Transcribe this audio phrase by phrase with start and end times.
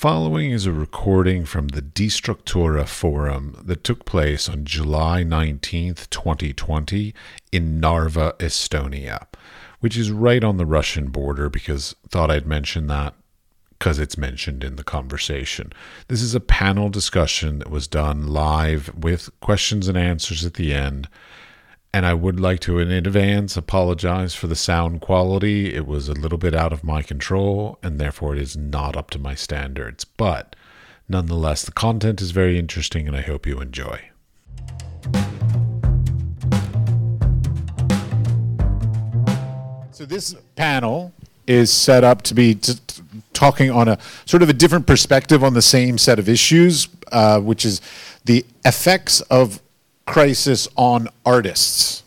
[0.00, 7.12] following is a recording from the Destructura Forum that took place on July 19th, 2020,
[7.52, 9.26] in Narva, Estonia,
[9.80, 13.12] which is right on the Russian border because thought I'd mention that
[13.72, 15.70] because it's mentioned in the conversation.
[16.08, 20.72] This is a panel discussion that was done live with questions and answers at the
[20.72, 21.10] end.
[21.92, 25.74] And I would like to, in advance, apologize for the sound quality.
[25.74, 29.10] It was a little bit out of my control, and therefore it is not up
[29.10, 30.04] to my standards.
[30.04, 30.54] But
[31.08, 34.08] nonetheless, the content is very interesting, and I hope you enjoy.
[39.90, 41.12] So, this panel
[41.48, 43.02] is set up to be t- t-
[43.32, 47.40] talking on a sort of a different perspective on the same set of issues, uh,
[47.40, 47.80] which is
[48.26, 49.60] the effects of
[50.10, 52.02] crisis on artists.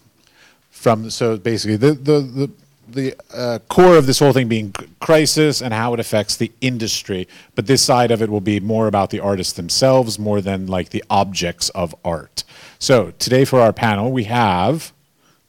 [0.69, 2.51] From so basically the the the,
[2.89, 7.27] the uh, core of this whole thing being crisis and how it affects the industry,
[7.55, 10.89] but this side of it will be more about the artists themselves more than like
[10.89, 12.43] the objects of art.
[12.77, 14.91] So today for our panel we have,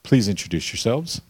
[0.04, 1.20] please introduce yourselves.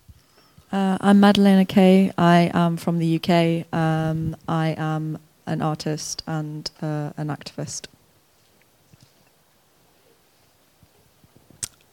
[0.71, 2.13] Uh, I'm Madeleina Kay.
[2.19, 3.73] I am from the UK.
[3.73, 7.87] Um, I am an artist and uh, an activist.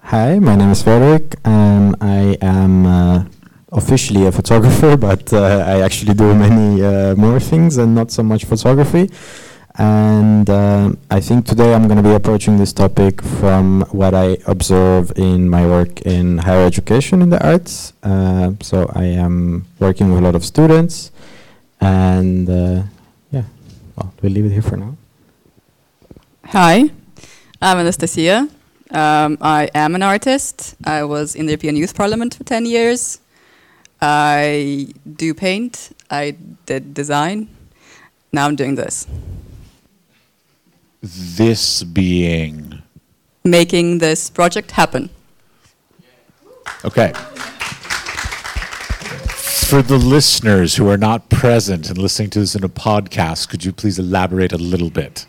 [0.04, 3.24] Hi, my name is Frederik, and I am uh,
[3.72, 8.24] officially a photographer, but uh, I actually do many uh, more things and not so
[8.24, 9.10] much photography.
[9.76, 14.38] And uh, I think today I'm going to be approaching this topic from what I
[14.48, 17.94] observe in my work in higher education in the arts.
[18.04, 21.12] Uh, so I am working with a lot of students,
[21.80, 22.84] and uh,
[23.32, 23.44] yeah,
[23.96, 24.98] well, we'll leave it here for now.
[26.48, 26.90] Hi,
[27.62, 28.50] I'm Anastasia.
[28.92, 30.76] Um, I am an artist.
[30.84, 33.20] I was in the European Youth Parliament for 10 years.
[34.02, 35.96] I do paint.
[36.10, 37.48] I did design.
[38.34, 39.08] Now I'm doing this.
[41.02, 42.82] This being
[43.44, 45.10] Making this project happen.
[46.86, 47.12] Okay.
[49.72, 53.66] For the listeners who are not present and listening to this in a podcast, could
[53.66, 55.26] you please elaborate a little bit?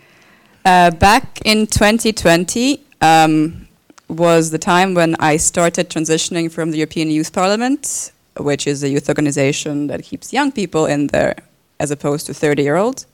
[0.65, 3.69] Uh, back in 2020 um,
[4.09, 8.89] was the time when I started transitioning from the European Youth Parliament, which is a
[8.89, 11.37] youth organization that keeps young people in there
[11.81, 13.07] as opposed to 30 year olds.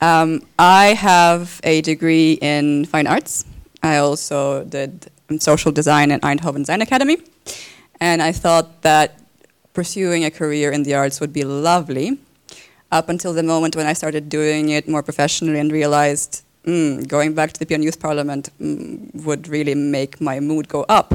[0.00, 3.44] Um, I have a degree in fine arts.
[3.82, 7.18] I also did social design at Eindhoven Design Academy.
[8.00, 9.18] And I thought that
[9.72, 12.18] pursuing a career in the arts would be lovely
[12.90, 17.34] up until the moment when I started doing it more professionally and realized mm, going
[17.34, 21.14] back to the European Youth Parliament mm, would really make my mood go up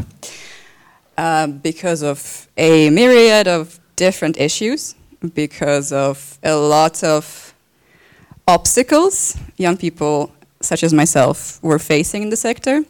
[1.17, 4.95] uh, because of a myriad of different issues,
[5.33, 7.53] because of a lot of
[8.47, 12.83] obstacles young people such as myself were facing in the sector.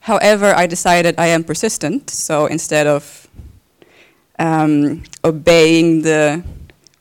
[0.00, 3.28] However, I decided I am persistent, so instead of
[4.38, 6.42] um, obeying the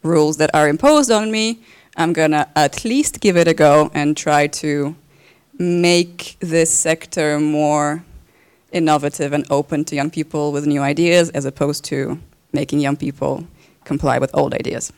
[0.03, 1.59] rules that are imposed on me,
[1.97, 4.95] I'm gonna at least give it a go and try to
[5.57, 8.03] make this sector more
[8.71, 12.19] innovative and open to young people with new ideas as opposed to
[12.53, 13.45] making young people
[13.83, 14.93] comply with old ideas.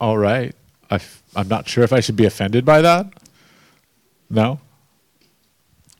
[0.00, 0.54] All right.
[0.90, 3.06] i f- I'm not sure if I should be offended by that.
[4.28, 4.60] No?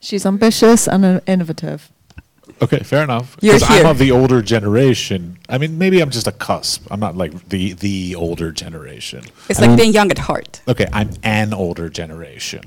[0.00, 1.90] She's ambitious and uh, innovative.
[2.62, 3.36] Okay, fair enough.
[3.40, 5.38] You're 'Cause I'm of the older generation.
[5.48, 6.86] I mean, maybe I'm just a cusp.
[6.90, 9.22] I'm not like the the older generation.
[9.48, 10.60] It's like being young at heart.
[10.68, 12.62] Okay, I'm an older generation.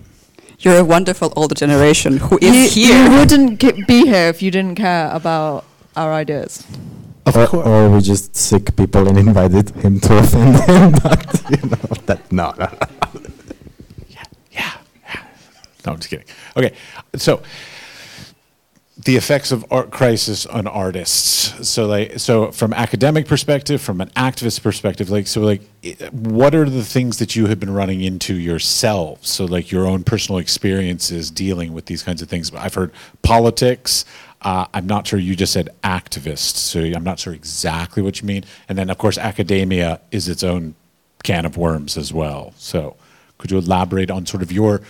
[0.60, 4.50] You're a wonderful older generation who You, is you wouldn't ki- be here if you
[4.50, 5.66] didn't care about
[5.96, 6.64] our ideas.
[7.26, 7.68] Of or, course.
[7.68, 12.20] or we just sick people and invited him to offend them, but you know that
[12.32, 12.88] no, no, no.
[14.10, 14.72] Yeah, yeah.
[15.86, 16.26] No, I'm just kidding.
[16.58, 16.72] Okay,
[17.16, 17.42] so
[18.98, 21.68] the effects of art crisis on artists.
[21.68, 25.62] So, like, so from academic perspective, from an activist perspective, like, so, like,
[26.12, 29.30] what are the things that you have been running into yourselves?
[29.30, 32.54] So, like, your own personal experiences dealing with these kinds of things.
[32.54, 32.92] I've heard
[33.24, 34.06] politics.
[34.44, 38.28] Uh, I'm not sure you just said activists, so I'm not sure exactly what you
[38.28, 38.44] mean.
[38.70, 40.76] And then, of course, academia is its own
[41.24, 42.54] can of worms as well.
[42.58, 42.96] So,
[43.38, 44.82] could you elaborate on sort of your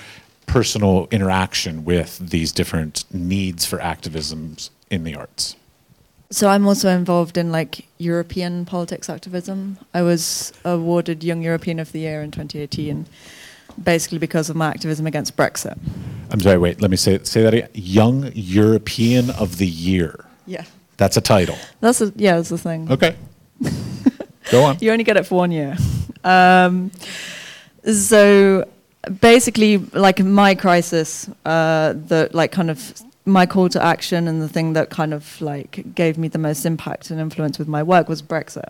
[0.47, 5.55] personal interaction with these different needs for activisms in the arts?
[6.29, 9.77] So I'm also involved in like European politics activism.
[9.93, 13.05] I was awarded Young European of the Year in 2018,
[13.83, 15.77] basically because of my activism against Brexit.
[16.31, 17.69] I'm sorry, wait, let me say, say that again.
[17.75, 20.25] Young European of the Year.
[20.47, 20.65] Yeah,
[20.97, 21.57] That's a title.
[21.79, 22.91] that's a, yeah, that's the thing.
[22.91, 23.15] Okay.
[24.51, 24.77] Go on.
[24.81, 25.77] You only get it for one year.
[26.23, 26.91] Um,
[27.85, 28.65] So
[29.19, 34.49] basically, like my crisis, uh, the like kind of my call to action and the
[34.49, 38.09] thing that kind of like gave me the most impact and influence with my work
[38.09, 38.69] was Brexit.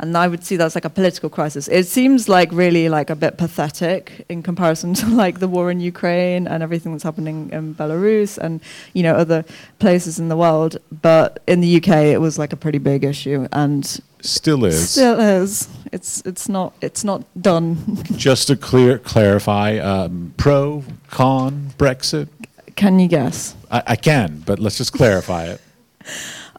[0.00, 1.66] And I would see that as like a political crisis.
[1.66, 5.80] It seems like really like a bit pathetic in comparison to like the war in
[5.80, 8.60] Ukraine and everything that's happening in Belarus and
[8.92, 9.44] you know other
[9.80, 10.76] places in the world.
[10.92, 14.90] But in the UK, it was like a pretty big issue and Still is.
[14.90, 15.68] still is.
[15.92, 18.02] It's it's not it's not done.
[18.16, 22.28] Just to clear clarify, um, pro, con, Brexit.
[22.74, 23.56] Can you guess?
[23.70, 25.60] I, I can, but let's just clarify it.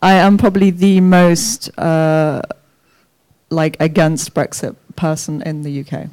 [0.02, 2.42] I am probably the most uh,
[3.50, 6.10] like against Brexit person in the UK.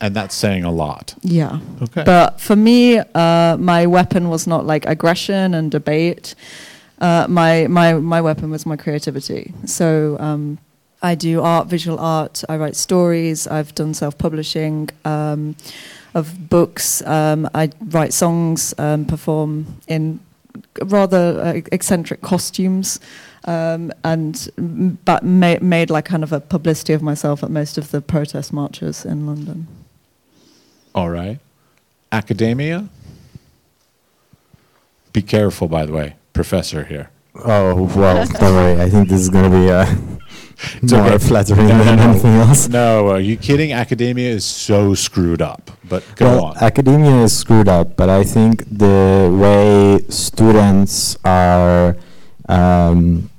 [0.00, 1.14] And that's saying a lot.
[1.22, 1.58] Yeah.
[1.82, 2.04] Okay.
[2.04, 6.36] But for me, uh, my weapon was not like aggression and debate.
[7.00, 9.52] Uh, my my my weapon was my creativity.
[9.66, 10.58] So um,
[11.02, 12.42] I do art, visual art.
[12.48, 13.46] I write stories.
[13.46, 15.54] I've done self-publishing um,
[16.14, 17.02] of books.
[17.06, 20.20] Um, I write songs, um, perform in
[20.82, 22.98] rather uh, eccentric costumes,
[23.44, 27.90] um, and but ma- made like kind of a publicity of myself at most of
[27.90, 29.66] the protest marches in London.
[30.94, 31.38] All right.
[32.10, 32.88] Academia.
[35.12, 37.06] Be careful, by the way, professor here.
[37.34, 38.76] Oh well, don't worry.
[38.86, 39.86] I think this is going to be uh,
[40.92, 41.18] more okay.
[41.28, 42.10] flattering No, than no.
[42.10, 42.60] anything else.
[42.68, 43.70] No, are you kidding?
[43.84, 45.62] Academia is so screwed up.
[45.92, 46.56] But go well, on.
[46.70, 48.52] academia is screwed up, but I think
[48.84, 49.00] the
[49.42, 50.94] way students
[51.24, 51.96] are
[52.58, 53.30] um,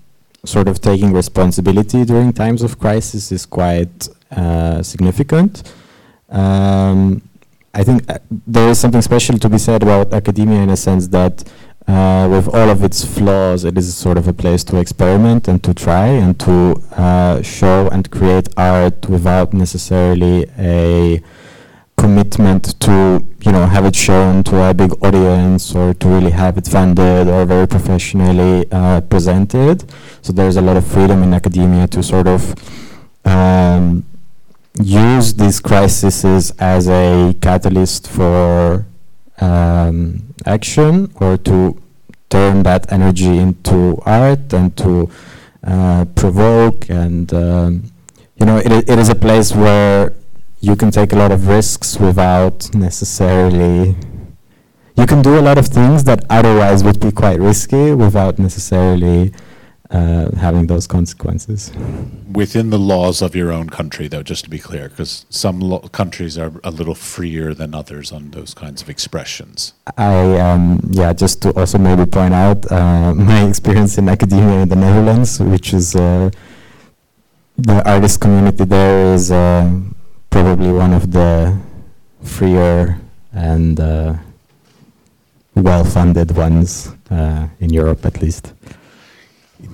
[0.53, 3.97] sort of taking responsibility during times of crisis is quite
[4.41, 5.53] uh, significant.
[6.41, 7.21] Um,
[7.79, 8.17] I think uh,
[8.57, 11.35] there is something special to be said about academia in a sense that
[11.89, 15.63] uh, with all of its flaws, it is sort of a place to experiment and
[15.63, 21.19] to try and to uh, show and create art without necessarily a
[21.97, 26.57] commitment to you know have it shown to a big audience or to really have
[26.57, 29.83] it funded or very professionally uh, presented.
[30.21, 32.53] So there's a lot of freedom in academia to sort of
[33.25, 34.05] um,
[34.79, 38.85] use these crises as a catalyst for
[39.41, 41.81] um, action or to
[42.29, 45.09] turn that energy into art and to
[45.63, 47.83] uh, provoke and um,
[48.37, 50.13] you know it, it is a place where
[50.61, 53.95] you can take a lot of risks without necessarily
[54.95, 59.31] you can do a lot of things that otherwise would be quite risky without necessarily
[59.91, 61.71] uh, having those consequences.
[62.31, 65.79] Within the laws of your own country, though, just to be clear, because some lo-
[65.91, 69.73] countries are a little freer than others on those kinds of expressions.
[69.97, 74.69] I um, yeah, just to also maybe point out uh, my experience in academia in
[74.69, 76.29] the Netherlands, which is uh,
[77.57, 79.69] the artist community there is uh,
[80.29, 81.57] probably one of the
[82.21, 82.99] freer
[83.33, 84.13] and uh,
[85.55, 88.53] well-funded ones uh, in Europe, at least.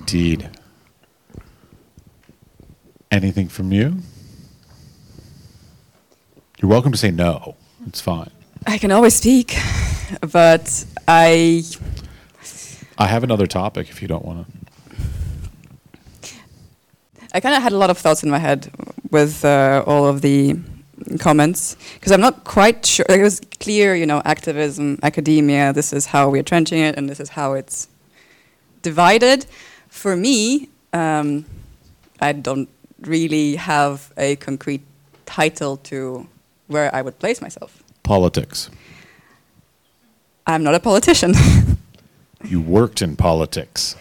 [0.05, 0.51] Indeed.
[3.09, 3.97] Anything from you?
[6.59, 7.55] You're welcome to say no.
[7.87, 8.29] It's fine.
[8.67, 9.57] I can always speak,
[10.31, 11.63] but I
[12.99, 14.45] I have another topic if you don't want
[16.21, 16.35] to.
[17.33, 18.71] I kind of had a lot of thoughts in my head
[19.09, 20.59] with uh, all of the
[21.19, 23.07] comments because I'm not quite sure.
[23.09, 25.73] It was clear, you know, activism, academia.
[25.73, 27.87] This is how we're trenching it, and this is how it's
[28.83, 29.47] divided.
[29.95, 31.45] For me, um,
[32.19, 32.67] I don't
[33.01, 34.81] really have a concrete
[35.25, 36.27] title to
[36.67, 37.81] where I would place myself.
[38.03, 38.69] Politics.
[40.45, 41.33] I'm not a politician.
[42.43, 43.95] You worked in politics.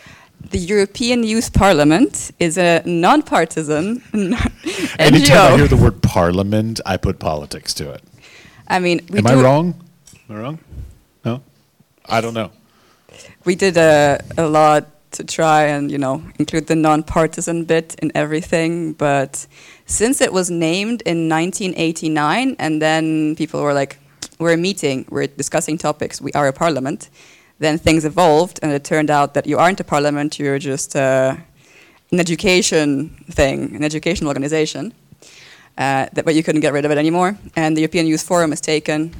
[0.50, 4.02] the European Youth Parliament is a non-partisan
[4.98, 8.02] Anytime I hear the word parliament, I put politics to it.
[8.68, 9.74] I mean, we Am do I wrong?
[10.28, 10.58] Am I wrong?
[11.24, 11.40] No?
[12.04, 12.50] I don't know.
[13.46, 18.10] we did a, a lot to try and you know include the non-partisan bit in
[18.14, 19.46] everything but
[19.86, 23.98] since it was named in 1989 and then people were like
[24.38, 27.10] we're meeting we're discussing topics we are a parliament
[27.58, 31.36] then things evolved and it turned out that you aren't a parliament you're just uh,
[32.10, 34.92] an education thing an educational organization
[35.76, 38.52] uh, that, but you couldn't get rid of it anymore and the european youth forum
[38.52, 39.14] is taken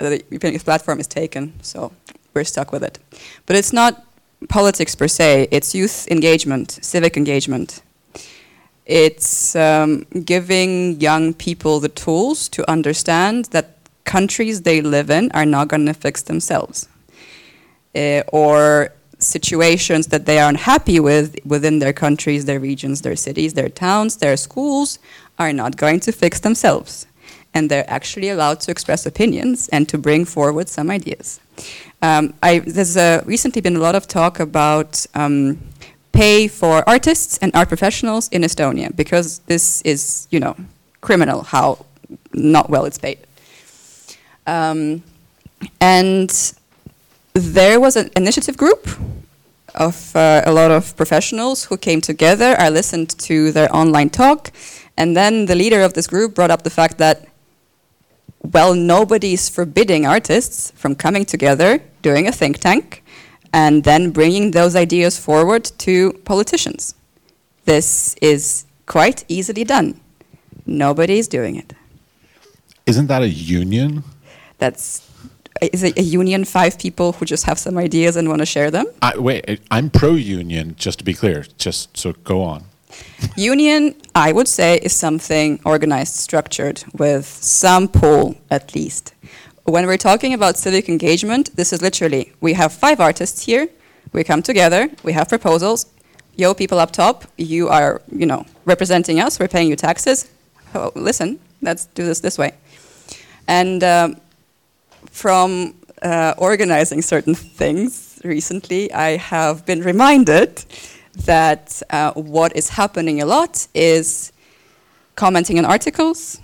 [0.00, 1.92] uh, the european youth platform is taken so
[2.34, 2.98] we're stuck with it.
[3.46, 4.04] But it's not
[4.48, 7.82] politics per se, it's youth engagement, civic engagement.
[8.86, 15.46] It's um, giving young people the tools to understand that countries they live in are
[15.46, 16.88] not going to fix themselves.
[17.94, 23.54] Uh, or situations that they are unhappy with within their countries, their regions, their cities,
[23.54, 24.98] their towns, their schools
[25.38, 27.06] are not going to fix themselves.
[27.54, 31.40] And they're actually allowed to express opinions and to bring forward some ideas.
[32.02, 35.58] Um, I, there's uh, recently been a lot of talk about um,
[36.12, 40.56] pay for artists and art professionals in Estonia because this is, you know,
[41.00, 41.84] criminal how
[42.32, 43.18] not well it's paid.
[44.46, 45.02] Um,
[45.80, 46.30] and
[47.34, 48.88] there was an initiative group
[49.74, 52.56] of uh, a lot of professionals who came together.
[52.58, 54.50] I listened to their online talk,
[54.96, 57.28] and then the leader of this group brought up the fact that,
[58.42, 63.04] well, nobody's forbidding artists from coming together, doing a think tank,
[63.52, 66.94] and then bringing those ideas forward to politicians.
[67.64, 70.00] This is quite easily done.
[70.66, 71.74] Nobody's doing it.
[72.86, 74.04] Isn't that a union?
[74.58, 75.08] That's
[75.60, 78.70] is it a union five people who just have some ideas and want to share
[78.70, 78.86] them?
[79.02, 80.74] I, wait, I'm pro-union.
[80.76, 82.64] Just to be clear, just so go on.
[83.36, 89.14] Union, I would say, is something organized, structured, with some pull at least.
[89.64, 93.68] When we're talking about civic engagement, this is literally we have five artists here,
[94.12, 95.86] we come together, we have proposals.
[96.36, 100.30] Yo, people up top, you are, you know, representing us, we're paying you taxes.
[100.74, 102.52] Oh, listen, let's do this this way.
[103.46, 104.16] And um,
[105.10, 110.64] from uh, organizing certain things recently, I have been reminded
[111.14, 114.32] that uh, what is happening a lot is
[115.16, 116.40] commenting on articles,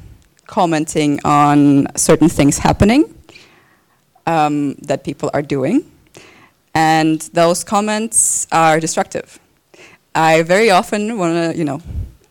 [0.47, 3.15] commenting on certain things happening
[4.27, 5.91] um, that people are doing,
[6.75, 9.39] and those comments are destructive.
[10.15, 11.81] I very often want to, you know,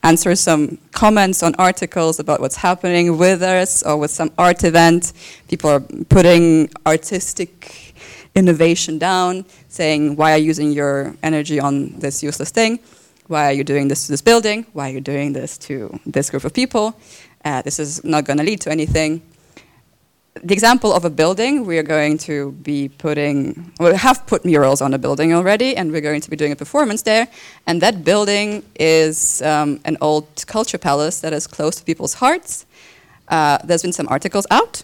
[0.04, 5.14] answer some comments on articles about what's happening with us or with some art event.
[5.48, 7.85] People are putting artistic
[8.36, 12.80] innovation down, saying, why are you using your energy on this useless thing?
[13.28, 14.66] Why are you doing this to this building?
[14.74, 17.00] Why are you doing this to this group of people?
[17.44, 19.22] Uh, this is not going to lead to anything
[20.44, 24.82] the example of a building, we are going to be putting, we have put murals
[24.82, 27.28] on a building already, and we're going to be doing a performance there.
[27.68, 32.66] And that building is um, an old culture palace that is close to people's hearts.
[33.30, 34.84] Uh, there's been some articles out,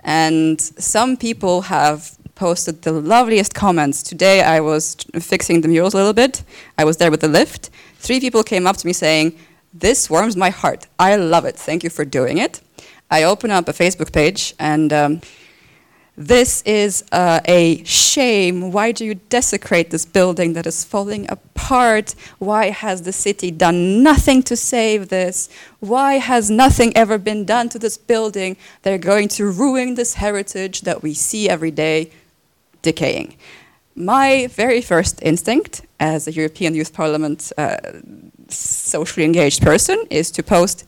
[0.00, 4.02] and some people have posted the loveliest comments.
[4.02, 6.42] Today I was fixing the murals a little bit.
[6.76, 7.70] I was there with the lift.
[7.98, 9.38] Three people came up to me saying,
[9.72, 10.88] This warms my heart.
[10.98, 11.56] I love it.
[11.56, 12.60] Thank you for doing it.
[13.08, 15.20] I open up a Facebook page and um,
[16.16, 18.72] this is uh, a shame.
[18.72, 22.16] Why do you desecrate this building that is falling apart?
[22.40, 25.48] Why has the city done nothing to save this?
[25.78, 28.56] Why has nothing ever been done to this building?
[28.82, 32.10] They're going to ruin this heritage that we see every day
[32.82, 33.36] decaying.
[33.94, 37.76] My very first instinct as a European Youth Parliament uh,
[38.48, 40.86] socially engaged person is to post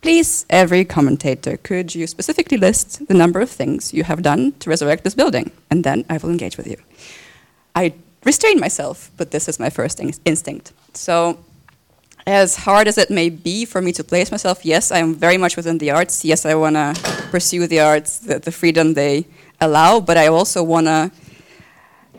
[0.00, 4.70] Please, every commentator, could you specifically list the number of things you have done to
[4.70, 5.50] resurrect this building?
[5.70, 6.76] And then I will engage with you.
[7.74, 7.94] I
[8.24, 10.72] restrain myself, but this is my first in instinct.
[10.94, 11.38] So,
[12.26, 15.38] as hard as it may be for me to place myself, yes, I am very
[15.38, 16.24] much within the arts.
[16.24, 16.94] Yes, I want to
[17.30, 19.26] pursue the arts, the, the freedom they
[19.60, 21.10] allow, but I also want to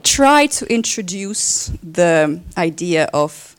[0.03, 3.55] try to introduce the idea of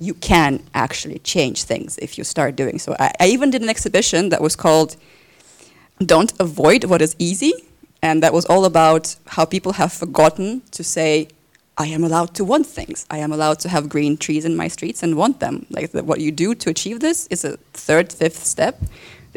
[0.00, 2.94] you can actually change things if you start doing so.
[2.98, 4.96] I, I, even did an exhibition that was called
[5.98, 7.52] Don't Avoid What Is Easy,
[8.00, 11.28] and that was all about how people have forgotten to say,
[11.76, 13.06] I am allowed to want things.
[13.10, 15.66] I am allowed to have green trees in my streets and want them.
[15.70, 18.82] Like the, what you do to achieve this is a third, fifth step.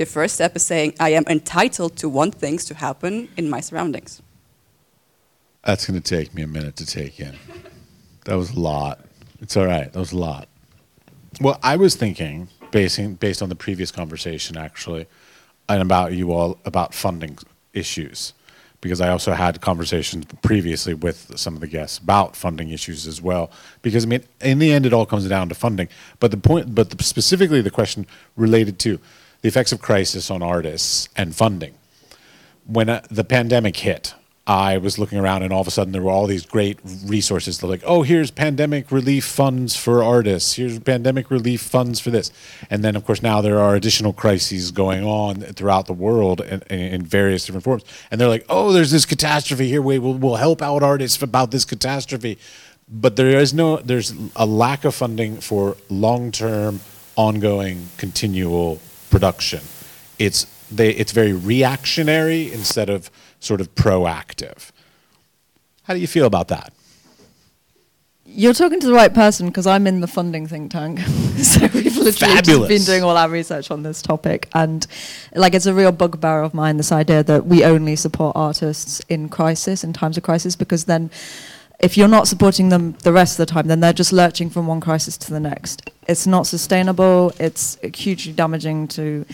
[0.02, 3.60] The first step is saying, I am entitled to want things to happen in my
[3.60, 4.20] surroundings.
[5.64, 7.36] That's going to take me a minute to take in.
[8.26, 9.06] That was a lot.
[9.42, 9.94] It's all right.
[9.94, 10.48] That was a lot.
[11.40, 15.06] Well, I was thinking, basing based on the previous conversation, actually,
[15.70, 17.38] and about you all about funding
[17.74, 18.34] issues,
[18.82, 23.22] because I also had conversations previously with some of the guests about funding issues as
[23.22, 23.52] well.
[23.84, 25.90] Because I mean, in the end, it all comes down to funding.
[26.20, 29.00] But the point, but the, specifically the question related to
[29.42, 31.74] the effects of crisis on artists and funding.
[32.66, 34.14] When uh, the pandemic hit,
[34.48, 37.60] I was looking around and all of a sudden there were all these great resources.
[37.60, 40.56] They're like, oh, here's pandemic relief funds for artists.
[40.56, 42.32] Here's pandemic relief funds for this.
[42.70, 46.62] And then, of course, now there are additional crises going on throughout the world in,
[46.64, 47.84] in various different forms.
[48.10, 49.82] And they're like, oh, there's this catastrophe here.
[49.82, 52.40] We'll, we'll help out artists about this catastrophe.
[52.90, 56.82] But there is no, there's a lack of funding for long term,
[57.16, 59.62] ongoing, continual production.
[60.18, 64.72] It's, they, it's very reactionary instead of sort of proactive.
[65.84, 66.74] How do you feel about that?
[68.34, 71.00] You're talking to the right person because I'm in the funding think tank.
[71.44, 74.48] so we've literally been doing all our research on this topic.
[74.54, 74.88] And
[75.36, 79.28] like it's a real bugbear of mine, this idea that we only support artists in
[79.28, 81.12] crisis, in times of crisis, because then
[81.82, 84.68] if you're not supporting them the rest of the time, then they're just lurching from
[84.68, 85.90] one crisis to the next.
[86.08, 87.34] It's not sustainable.
[87.40, 89.26] It's hugely damaging to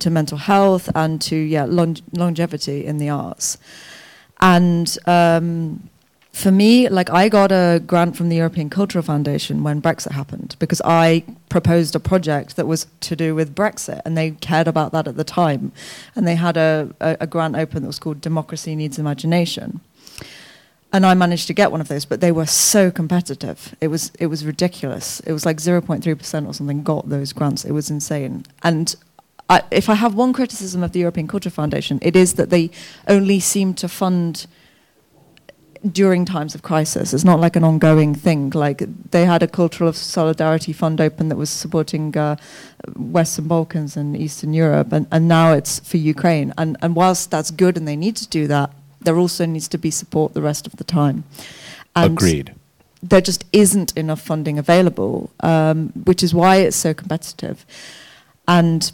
[0.00, 3.58] to mental health and to yeah long- longevity in the arts.
[4.40, 5.90] And um,
[6.32, 10.54] for me, like I got a grant from the European Cultural Foundation when Brexit happened
[10.60, 14.92] because I proposed a project that was to do with Brexit, and they cared about
[14.92, 15.72] that at the time,
[16.14, 19.80] and they had a, a, a grant open that was called Democracy Needs Imagination.
[20.92, 23.74] And I managed to get one of those, but they were so competitive.
[23.80, 25.20] It was it was ridiculous.
[25.20, 27.64] It was like 0.3 percent or something got those grants.
[27.64, 28.44] It was insane.
[28.62, 28.96] And
[29.50, 32.70] I, if I have one criticism of the European Culture Foundation, it is that they
[33.06, 34.46] only seem to fund
[35.92, 37.14] during times of crisis.
[37.14, 38.50] It's not like an ongoing thing.
[38.50, 42.36] Like they had a cultural of solidarity fund open that was supporting uh,
[42.96, 46.52] Western Balkans and Eastern Europe, and, and now it's for Ukraine.
[46.58, 49.78] And, and whilst that's good and they need to do that, there also needs to
[49.78, 51.24] be support the rest of the time.
[51.94, 52.54] And Agreed.
[53.02, 57.64] there just isn't enough funding available, um, which is why it's so competitive.
[58.46, 58.90] And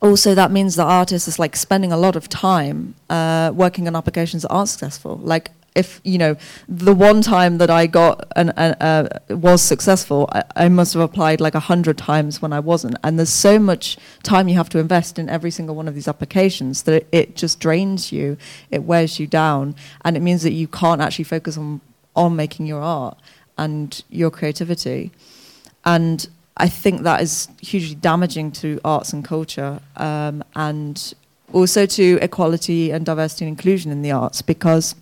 [0.00, 3.96] also, that means that artists is like spending a lot of time uh, working on
[3.96, 5.16] applications that aren't successful.
[5.16, 6.36] Like, if you know,
[6.68, 11.02] the one time that I got an, an uh, was successful, I, I must have
[11.02, 12.96] applied like a hundred times when I wasn't.
[13.02, 16.06] And there's so much time you have to invest in every single one of these
[16.06, 18.36] applications that it, it just drains you,
[18.70, 21.80] it wears you down, and it means that you can't actually focus on
[22.16, 23.18] on making your art
[23.58, 25.10] and your creativity.
[25.84, 31.14] And I think that is hugely damaging to arts and culture um, and
[31.52, 34.94] also to equality and diversity and inclusion in the arts because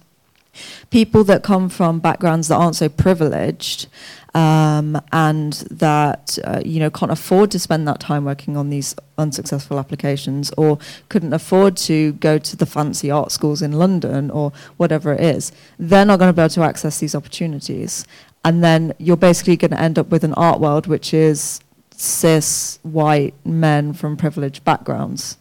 [0.91, 3.89] people that come from backgrounds that aren't so privileged
[4.35, 8.95] um, and that uh, you know can't afford to spend that time working on these
[9.19, 14.53] unsuccessful applications or couldn't afford to go to the fancy art schools in London or
[14.77, 18.07] whatever it is, they're not going to be able to access these opportunities.
[18.45, 22.79] And then you're basically going to end up with an art world which is cis
[22.83, 25.37] white men from privileged backgrounds.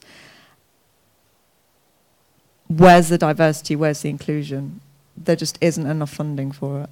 [2.68, 3.76] Where's the diversity?
[3.76, 4.80] Where's the inclusion?
[5.18, 6.90] There just isn't enough funding for it.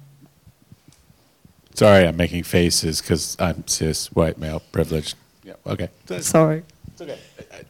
[1.74, 5.16] Sorry, I'm making faces because I'm cis, white, male, privileged.
[5.44, 5.88] Yeah, okay.
[6.20, 6.62] Sorry.
[6.88, 7.18] It's okay.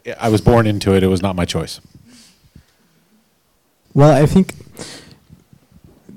[0.05, 1.03] I, I was born into it.
[1.03, 1.79] It was not my choice.
[3.93, 4.53] Well, I think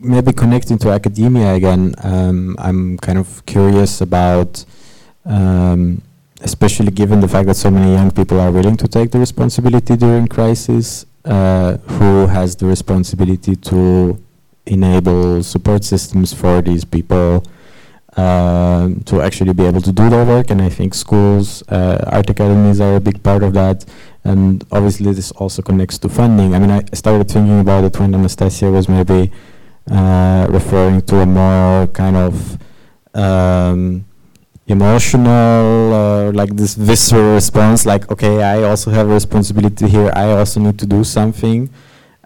[0.05, 4.65] maybe connecting to academia again, um, I'm kind of curious about,
[5.25, 6.03] um,
[6.41, 9.97] especially given the fact that so many young people are willing to take the responsibility
[9.97, 14.21] during crisis, uh, who has the responsibility to
[14.67, 17.45] enable support systems for these people
[18.17, 20.51] um, to actually be able to do their work.
[20.51, 23.85] And I think schools, uh, art academies are a big part of that.
[24.25, 26.55] And obviously, this also connects to funding.
[26.55, 29.31] I mean, I started thinking about it when Anastasia was maybe
[29.91, 32.59] uh, referring to a more kind of
[33.15, 34.05] um,
[34.67, 40.11] emotional, uh, like this visceral response, like, okay, I also have a responsibility here.
[40.15, 41.69] I also need to do something.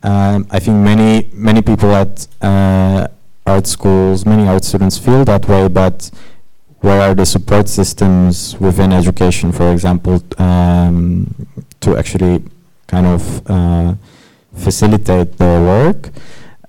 [0.02, 3.08] Um, I think many many people at uh,
[3.46, 6.10] art schools, many art students feel that way, but
[6.80, 11.34] where are the support systems within education, for example, um,
[11.80, 12.44] to actually
[12.86, 13.94] kind of uh,
[14.54, 16.10] facilitate their work?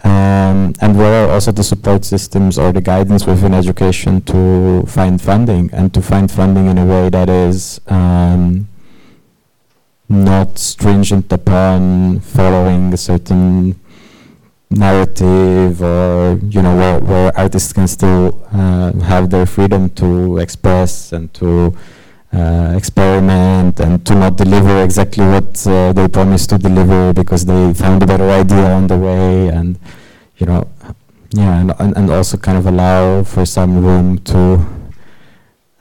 [0.02, 5.22] Um, and where are also the support systems or the guidance within education to find
[5.22, 8.69] funding and to find funding in a way that is um,
[10.10, 13.80] not stringent upon following a certain
[14.72, 21.12] narrative or you know where, where artists can still uh, have their freedom to express
[21.12, 21.76] and to
[22.34, 27.74] uh, experiment and to not deliver exactly what uh, they promised to deliver because they
[27.74, 29.80] found a better idea on the way and
[30.38, 30.68] you know
[31.32, 34.64] yeah and, and, also kind of allow for some room to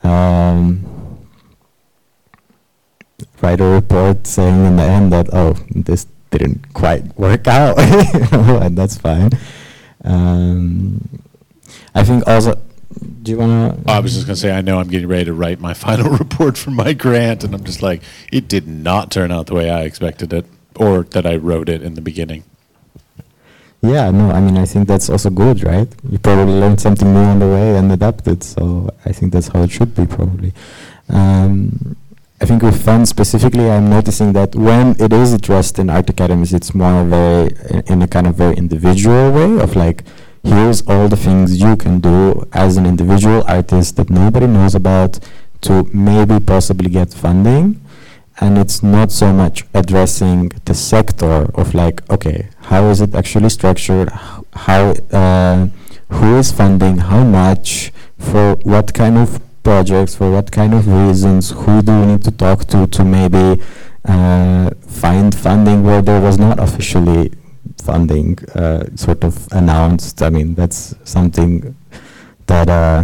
[0.03, 0.88] um,
[3.41, 7.77] write a report saying in the end that oh this didn't quite work out
[8.31, 9.31] and that's fine
[10.05, 11.21] um,
[11.93, 12.61] I think also
[13.21, 15.25] do you want to I was just going to say, I know I'm getting ready
[15.25, 19.11] to write my final report for my grant, and I'm just like, it did not
[19.11, 22.43] turn out the way I expected it, or that I wrote it in the beginning.
[23.81, 25.87] Yeah, no, I mean, I think that's also good, right?
[26.09, 29.61] You probably learned something new on the way and adapted, so I think that's how
[29.63, 30.53] it should be, probably.
[31.07, 31.95] Um,
[32.41, 36.53] I think with fun specifically, I'm noticing that when it is addressed in art academies,
[36.53, 37.49] it's more of a
[37.91, 40.03] in a kind of very individual way of like,
[40.43, 45.19] here's all the things you can do as an individual artist that nobody knows about
[45.61, 47.81] to maybe possibly get funding.
[48.39, 53.49] And it's not so much addressing the sector of like okay how is it actually
[53.49, 54.09] structured?
[54.53, 55.67] How uh,
[56.09, 56.99] who is funding?
[56.99, 57.91] How much?
[58.17, 62.31] For what kind of projects for what kind of reasons who do we need to
[62.31, 63.61] talk to to maybe
[64.05, 64.67] uh,
[65.01, 67.31] find funding where there was not officially
[67.83, 71.75] funding uh, sort of announced i mean that's something
[72.47, 73.03] that uh,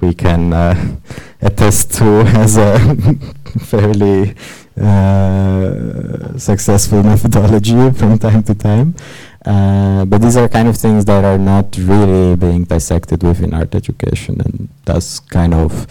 [0.00, 0.74] we can uh,
[1.40, 2.04] attest to
[2.44, 2.72] as a
[3.70, 4.34] fairly
[4.80, 8.94] uh, successful methodology from time to time.
[9.44, 13.74] Uh, but these are kind of things that are not really being dissected within art
[13.74, 15.86] education and that's kind of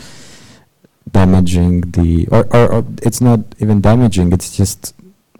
[1.11, 4.93] damaging the, or, or, or it's not even damaging, it's just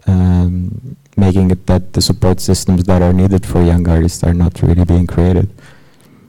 [0.06, 4.60] um, making it that the support systems that are needed for young artists are not
[4.60, 5.50] really being created.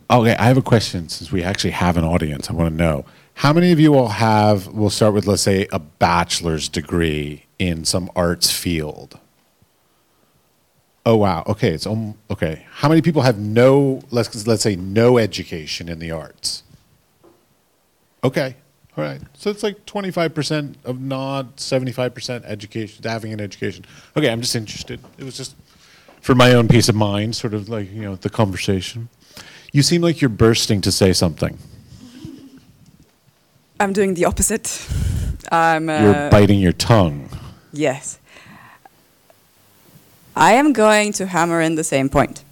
[0.09, 2.49] Okay, I have a question since we actually have an audience.
[2.49, 5.67] I want to know how many of you all have, we'll start with, let's say,
[5.71, 9.19] a bachelor's degree in some arts field?
[11.05, 11.43] Oh, wow.
[11.47, 12.65] Okay, it's um, okay.
[12.71, 16.63] How many people have no, let's, let's say, no education in the arts?
[18.23, 18.55] Okay,
[18.95, 19.21] all right.
[19.33, 23.85] So it's like 25% of not 75% education, having an education.
[24.15, 25.01] Okay, I'm just interested.
[25.17, 25.55] It was just
[26.21, 29.09] for my own peace of mind, sort of like, you know, the conversation.
[29.73, 31.57] You seem like you're bursting to say something.
[33.79, 34.87] I'm doing the opposite.
[35.51, 35.89] I'm.
[35.89, 37.29] Uh, You're biting your tongue.
[37.73, 38.19] Yes.
[40.35, 42.43] I am going to hammer in the same point.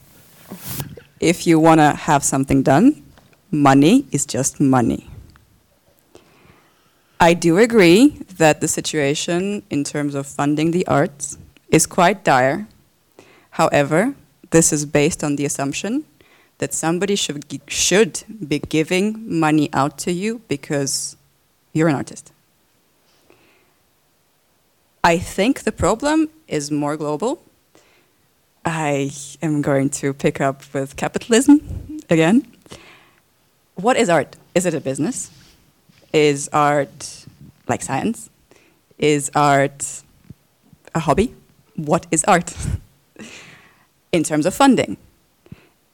[1.20, 3.04] If you want to have something done,
[3.50, 5.10] money is just money.
[7.20, 11.38] I do agree that the situation in terms of funding the arts
[11.70, 12.68] is quite dire.
[13.52, 14.16] However,
[14.52, 16.06] this is based on the assumption
[16.60, 21.16] that somebody should, should be giving money out to you because
[21.74, 22.32] you're an artist.
[25.04, 27.42] I think the problem is more global.
[28.66, 32.46] I am going to pick up with capitalism again.
[33.76, 34.36] What is art?
[34.54, 35.32] Is it a business?
[36.14, 37.26] Is art
[37.68, 38.30] like science?
[38.98, 40.04] Is art
[40.94, 41.34] a hobby?
[41.76, 42.56] What is art?
[44.12, 44.98] In terms of funding.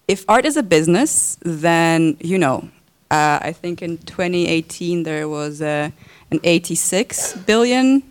[0.07, 2.69] If art is a business, then, you know,
[3.11, 5.91] uh, I think in 2018 there was uh,
[6.31, 8.03] an 86 billion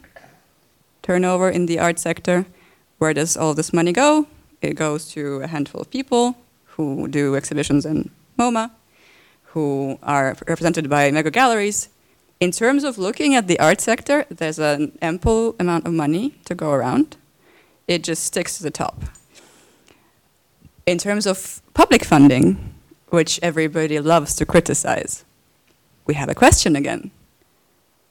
[1.02, 2.46] turnover in the art sector.
[2.98, 4.26] Where does all this money go?
[4.62, 6.36] It goes to a handful of people
[6.76, 8.70] who do exhibitions in MoMA,
[9.52, 11.88] who are represented by mega galleries.
[12.40, 16.54] In terms of looking at the art sector, there's an ample amount of money to
[16.54, 17.16] go around.
[17.88, 19.04] It just sticks to the top.
[20.84, 22.74] In terms of public funding,
[23.08, 25.24] which everybody loves to criticize,
[26.06, 27.10] we have a question again.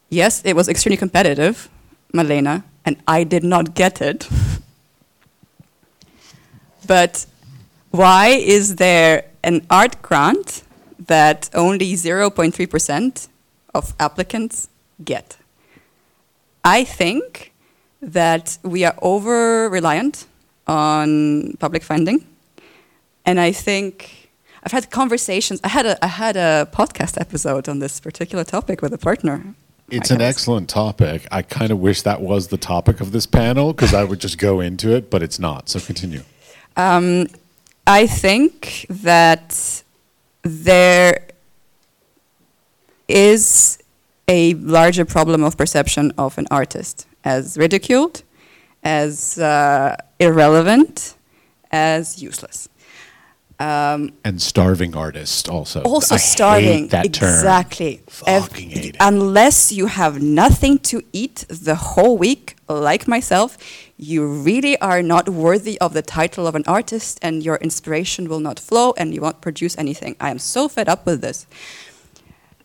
[0.10, 1.70] Yes, it was extremely competitive,
[2.14, 4.28] Malena, and I did not get it.
[6.86, 7.26] but
[7.92, 10.64] why is there an art grant
[11.08, 13.28] that only 0.3%
[13.74, 14.70] of applicants
[15.04, 15.38] get?
[16.64, 17.54] I think
[18.02, 20.26] that we are over reliant
[20.68, 22.26] on public funding.
[23.26, 24.30] And I think
[24.64, 25.60] I've had conversations.
[25.64, 29.56] I had a, I had a podcast episode on this particular topic with a partner.
[29.90, 31.28] It's an excellent topic.
[31.32, 34.40] I kind of wish that was the topic of this panel because I would just
[34.40, 35.70] go into it, but it's not.
[35.70, 36.24] So continue.
[36.78, 37.28] Um,
[37.88, 39.84] I think that
[40.44, 41.28] there
[43.08, 43.78] is
[44.28, 48.24] a larger problem of perception of an artist as ridiculed,
[48.84, 51.16] as uh, irrelevant,
[51.72, 52.68] as useless.
[53.58, 55.82] Um, And starving artist also.
[55.84, 57.30] also I hate starving that term.
[57.30, 58.98] exactly Fucking hate it.
[59.00, 63.58] unless you have nothing to eat the whole week like myself
[63.98, 68.42] you really are not worthy of the title of an artist and your inspiration will
[68.42, 71.48] not flow and you won't produce anything i am so fed up with this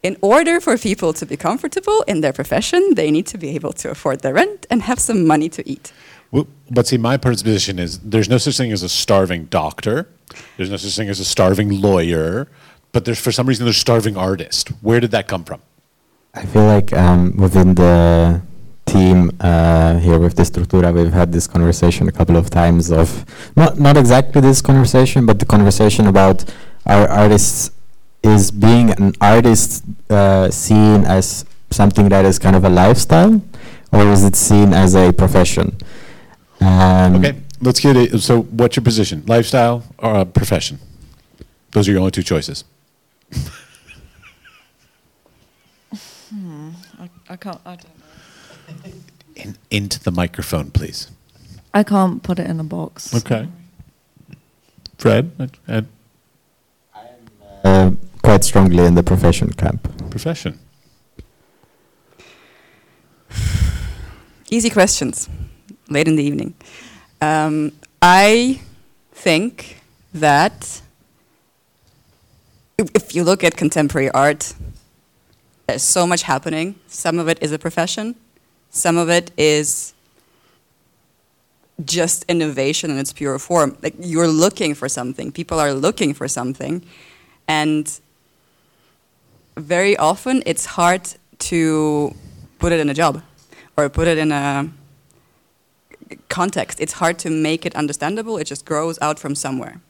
[0.03, 3.73] in order for people to be comfortable in their profession they need to be able
[3.73, 5.93] to afford their rent and have some money to eat
[6.31, 10.07] Well, but see, my position is there's no such thing as a starving doctor.
[10.57, 12.47] There's no such thing as a starving lawyer.
[12.93, 14.69] But there's for some reason there's starving artist.
[14.81, 15.61] Where did that come from?
[16.35, 18.43] I feel like um, within the
[18.92, 23.09] team uh, here with Destructura, we've had this conversation a couple of times of
[23.57, 26.38] not not exactly this conversation, but the conversation about
[26.87, 27.70] our artists
[28.22, 33.40] is being an artist uh, seen as something that is kind of a lifestyle,
[33.92, 35.66] or is it seen as a profession?
[36.61, 38.20] Um, Okay, let's get it.
[38.20, 39.22] So, what's your position?
[39.26, 40.79] Lifestyle or uh, profession?
[41.72, 42.64] Those are your only two choices.
[46.98, 47.61] I, I can't.
[47.64, 47.99] I don't know.
[49.37, 51.09] In, into the microphone, please.
[51.72, 53.14] I can't put it in a box.
[53.14, 53.48] Okay.
[54.98, 55.30] Fred,
[55.68, 55.87] I, am
[57.64, 57.90] Uh,
[58.22, 59.88] quite strongly in the profession camp.
[60.11, 60.59] profession.
[64.50, 65.28] Easy questions,
[65.88, 66.54] late in the evening.
[67.20, 68.61] Um, I
[69.12, 69.80] think
[70.12, 70.83] that
[72.76, 74.54] if, if you look at contemporary art,
[75.68, 76.74] there's so much happening.
[76.88, 78.16] Some of it is a profession,
[78.70, 79.94] some of it is
[81.85, 83.76] just innovation in its pure form.
[83.83, 86.85] Like you're looking for something, people are looking for something,
[87.48, 88.00] and
[89.56, 91.02] very often it's hard
[91.50, 92.14] to
[92.59, 93.22] put it in a job
[93.76, 94.70] or put it in a
[96.28, 96.80] context.
[96.80, 98.37] It's hard to make it understandable.
[98.37, 99.80] It just grows out from somewhere.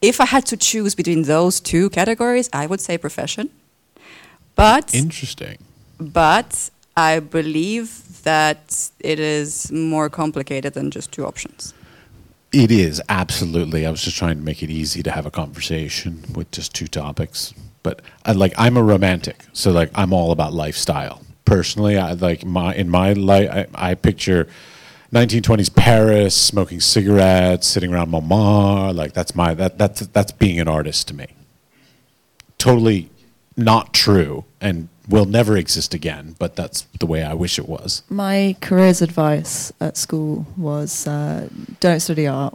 [0.00, 3.50] If I had to choose between those two categories, I would say profession.
[4.54, 5.58] But Interesting.
[5.98, 11.74] but I believe that it is more complicated than just two options.
[12.52, 13.86] It is absolutely.
[13.86, 16.86] I was just trying to make it easy to have a conversation with just two
[16.86, 17.54] topics.
[17.82, 21.22] But I like I'm a romantic, so like I'm all about lifestyle.
[21.46, 24.48] Personally, I like my in my life I, I picture
[25.12, 28.92] 1920s Paris, smoking cigarettes, sitting around Montmartre.
[28.92, 31.28] Like that's my that that's that's being an artist to me.
[32.58, 33.08] Totally
[33.56, 36.34] not true and will never exist again.
[36.38, 38.02] But that's the way I wish it was.
[38.08, 41.48] My careers advice at school was uh,
[41.80, 42.54] don't study art.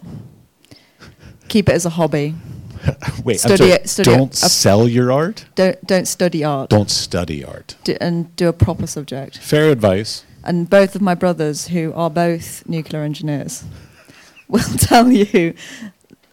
[1.49, 2.35] Keep it as a hobby.
[3.23, 5.45] Wait, I'm Study sorry, it- study don't Uh, sell your art.
[5.55, 6.69] Don't don't study art.
[6.69, 7.75] Don't study art.
[7.83, 9.37] Do, and do a proper subject.
[9.39, 10.23] Fair advice.
[10.43, 13.63] And both of my brothers, who are both nuclear engineers,
[14.47, 15.53] will tell you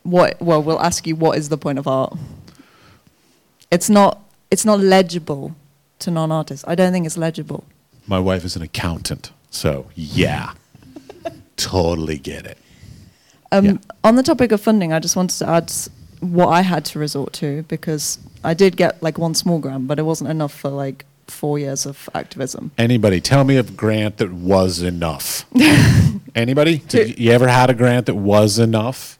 [0.02, 0.40] what.
[0.40, 2.12] Well, will ask you what is the point of art.
[3.70, 4.20] It's not.
[4.50, 5.56] It's not legible
[6.00, 6.64] to non-artists.
[6.66, 7.64] I don't think it's legible.
[8.06, 10.52] My wife is an accountant, so yeah,
[11.56, 12.58] totally get it.
[13.52, 13.76] Um, Yeah.
[14.02, 15.72] On the topic of funding, I just wanted to add
[16.20, 19.98] what I had to resort to because I did get like one small grant, but
[19.98, 22.70] it wasn't enough for like four years of activism.
[22.76, 25.46] Anybody, tell me a grant that was enough.
[26.34, 26.78] Anybody?
[26.78, 29.18] Did you ever had a grant that was enough?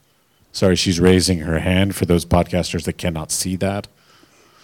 [0.53, 3.89] Sorry, she's raising her hand for those podcasters that cannot see that.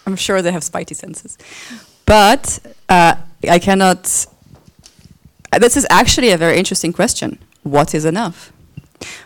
[0.07, 1.37] I'm sure they have spidey senses.
[2.11, 3.15] But uh,
[3.49, 4.03] I cannot.
[5.61, 7.39] This is actually a very interesting question.
[7.63, 8.53] What is enough?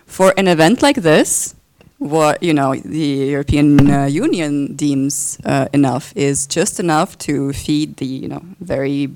[0.05, 1.55] For an event like this,
[1.97, 7.97] what you know the European uh, Union deems uh, enough is just enough to feed
[7.97, 9.09] the you know very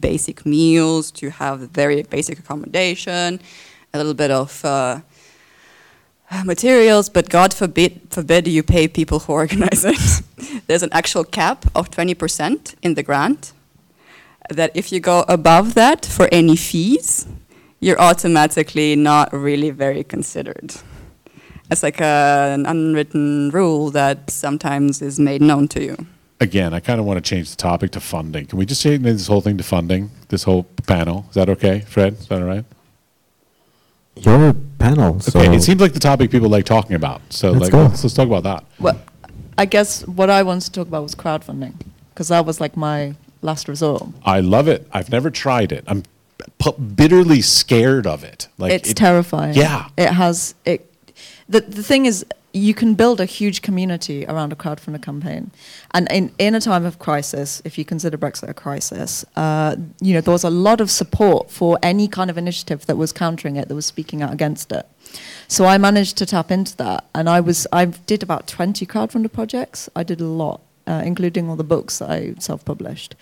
[0.00, 3.38] basic meals, to have very basic accommodation,
[3.94, 4.98] a little bit of uh,
[6.44, 10.22] materials, but God forbid, forbid you pay people who organize it.
[10.66, 13.52] There's an actual cap of 20% in the grant.
[14.50, 17.26] That if you go above that for any fees,
[17.80, 20.74] you're automatically not really very considered.
[21.70, 25.96] It's like a, an unwritten rule that sometimes is made known to you.
[26.40, 28.46] Again, I kind of want to change the topic to funding.
[28.46, 30.10] Can we just change this whole thing to funding?
[30.28, 31.24] This whole panel.
[31.28, 32.14] Is that okay, Fred?
[32.14, 32.64] Is that all right?
[34.16, 35.20] Your panel.
[35.20, 35.56] So Okay.
[35.56, 37.20] It seems like the topic people like talking about.
[37.30, 37.82] So Let's like, go.
[37.84, 38.64] let's, let's talk about that.
[38.78, 39.00] Well,
[39.58, 41.74] I guess what I wanted to talk about was crowdfunding
[42.10, 44.04] because that was like my last resort.
[44.24, 44.86] I love it.
[44.92, 45.84] I've never tried it.
[45.86, 46.02] I'm
[46.58, 48.48] p- bitterly scared of it.
[48.58, 49.54] Like it's it- terrifying.
[49.54, 49.88] Yeah.
[49.96, 50.88] It has it.
[51.48, 55.50] The the thing is, you can build a huge community around a crowdfunder campaign,
[55.92, 60.12] and in in a time of crisis, if you consider Brexit a crisis, uh, you
[60.14, 63.56] know there was a lot of support for any kind of initiative that was countering
[63.56, 64.86] it, that was speaking out against it.
[65.48, 69.32] So I managed to tap into that, and I was I did about twenty crowdfunder
[69.32, 69.88] projects.
[69.96, 73.14] I did a lot, uh, including all the books that I self-published.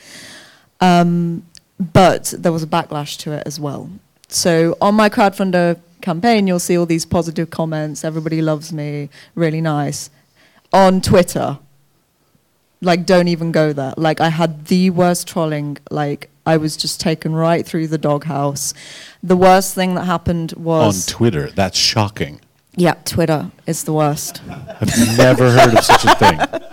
[0.81, 1.47] Um,
[1.79, 3.91] but there was a backlash to it as well.
[4.31, 8.05] So on my crowdfunder campaign, you'll see all these positive comments.
[8.05, 10.11] Everybody loves me, really nice.
[10.73, 11.59] On Twitter,
[12.81, 13.95] like don't even go there.
[13.97, 15.79] Like I had the worst trolling.
[15.91, 18.73] Like I was just taken right through the doghouse.
[19.23, 21.51] The worst thing that happened was on Twitter.
[21.51, 22.41] That's shocking.
[22.77, 24.41] Yeah, Twitter is the worst.
[24.49, 26.41] I've never heard of such a thing.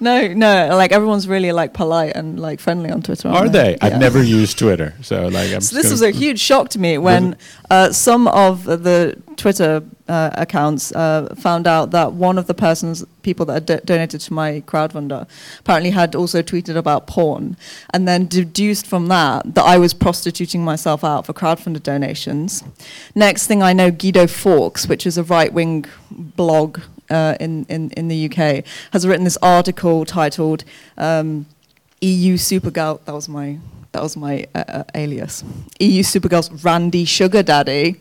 [0.00, 3.28] No, no, like everyone's really like polite and like friendly on Twitter.
[3.28, 3.76] Are they?
[3.80, 5.60] I've never used Twitter, so like I'm.
[5.60, 7.36] So this was a huge shock to me when
[7.68, 13.04] uh, some of the Twitter uh, accounts uh, found out that one of the persons,
[13.22, 15.28] people that had do- donated to my crowdfunder,
[15.60, 17.56] apparently had also tweeted about porn,
[17.92, 22.64] and then deduced from that that I was prostituting myself out for crowdfunder donations.
[23.14, 28.08] Next thing I know, Guido Fawkes, which is a right-wing blog uh, in, in, in
[28.08, 30.64] the UK, has written this article titled
[30.96, 31.46] um,
[32.00, 33.04] EU Supergirl.
[33.04, 33.58] That was my,
[33.92, 35.44] that was my uh, uh, alias.
[35.80, 38.00] EU Supergirl's Randy Sugar Daddy.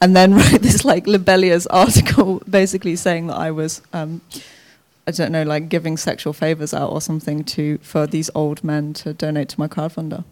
[0.00, 4.20] And then wrote this like libellous article basically saying that I was, um,
[5.06, 8.92] I don't know, like giving sexual favors out or something to for these old men
[8.94, 10.24] to donate to my crowdfunder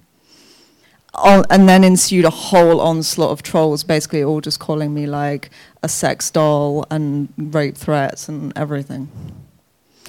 [1.25, 5.51] and then ensued a whole onslaught of trolls, basically all just calling me like
[5.83, 9.09] a sex doll and rape threats and everything.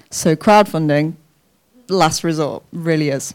[0.10, 1.14] So crowdfunding,
[1.90, 3.34] last resort, really is.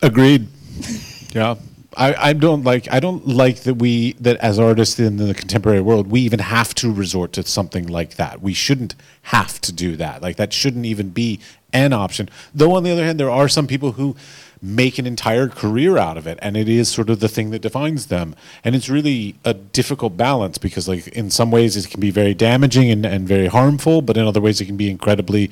[0.00, 0.48] Agreed.
[1.32, 1.56] yeah.
[1.96, 5.80] I, I don't like I don't like that we that as artists in the contemporary
[5.80, 8.40] world we even have to resort to something like that.
[8.40, 10.22] We shouldn't have to do that.
[10.22, 11.40] Like that shouldn't even be
[11.72, 12.28] an option.
[12.54, 14.16] Though on the other hand, there are some people who
[14.62, 17.58] make an entire career out of it and it is sort of the thing that
[17.58, 21.98] defines them and it's really a difficult balance because like in some ways it can
[21.98, 25.50] be very damaging and, and very harmful but in other ways it can be incredibly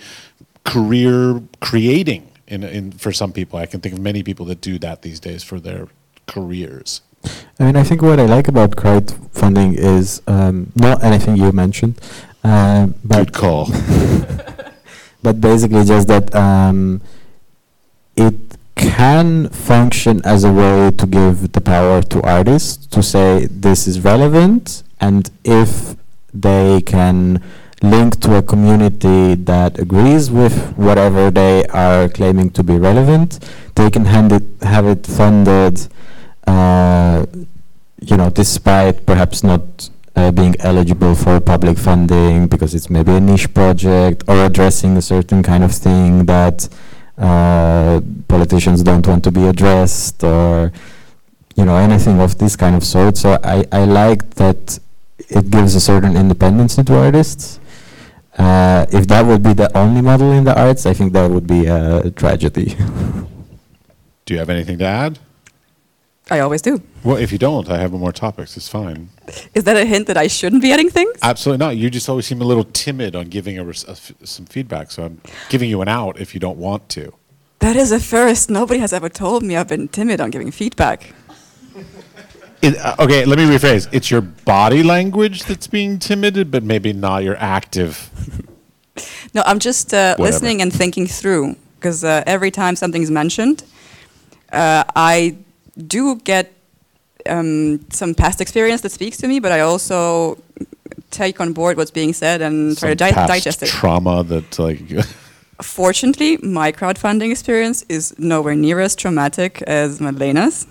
[0.64, 4.78] career creating in, in for some people i can think of many people that do
[4.78, 5.88] that these days for their
[6.30, 7.02] careers.
[7.58, 12.00] I mean, I think what I like about crowdfunding is um, not anything you mentioned,
[12.42, 13.66] uh, but good call.
[15.22, 17.02] but basically just that um,
[18.16, 18.34] it
[18.76, 24.00] can function as a way to give the power to artists to say this is
[24.00, 25.94] relevant and if
[26.32, 27.42] they can
[27.82, 33.38] link to a community that agrees with whatever they are claiming to be relevant
[33.74, 35.88] they can hand it, have it funded
[38.00, 39.62] you know despite perhaps not
[40.16, 45.02] uh, being eligible for public funding because it's maybe a niche project or addressing a
[45.02, 46.68] certain kind of thing that
[47.18, 50.72] uh, politicians don't want to be addressed or
[51.56, 53.16] you know anything of this kind of sort.
[53.16, 54.78] So I, I like that
[55.28, 57.60] it gives a certain independence to artists.
[58.38, 61.46] Uh, if that would be the only model in the arts, I think that would
[61.46, 62.74] be a tragedy.
[64.24, 65.18] do you have anything to add
[66.30, 66.80] I always do.
[67.04, 69.08] well if you don't i have more topics it's fine
[69.54, 71.12] Is that a hint that I shouldn't be adding things?
[71.22, 74.46] absolutely not you just always seem a little timid on giving a, a f- some
[74.46, 77.04] feedback so i'm giving you an out if you don't want to
[77.66, 78.48] That is a first.
[78.50, 80.98] Nobody has ever told me I've been timid on giving feedback.
[82.62, 83.86] It, uh, okay, let me rephrase.
[83.92, 84.22] It's your
[84.54, 87.94] body language that's being timid, but maybe not your active.
[89.34, 93.62] No, I'm just uh, listening and thinking through because uh, every time something's mentioned,
[94.52, 95.36] uh, I
[95.80, 96.52] do get
[97.26, 100.38] um, some past experience that speaks to me, but I also
[101.10, 103.68] take on board what's being said and try to di- past digest it.
[103.68, 104.80] trauma that like
[105.62, 110.66] Fortunately, my crowdfunding experience is nowhere near as traumatic as Madeleina's.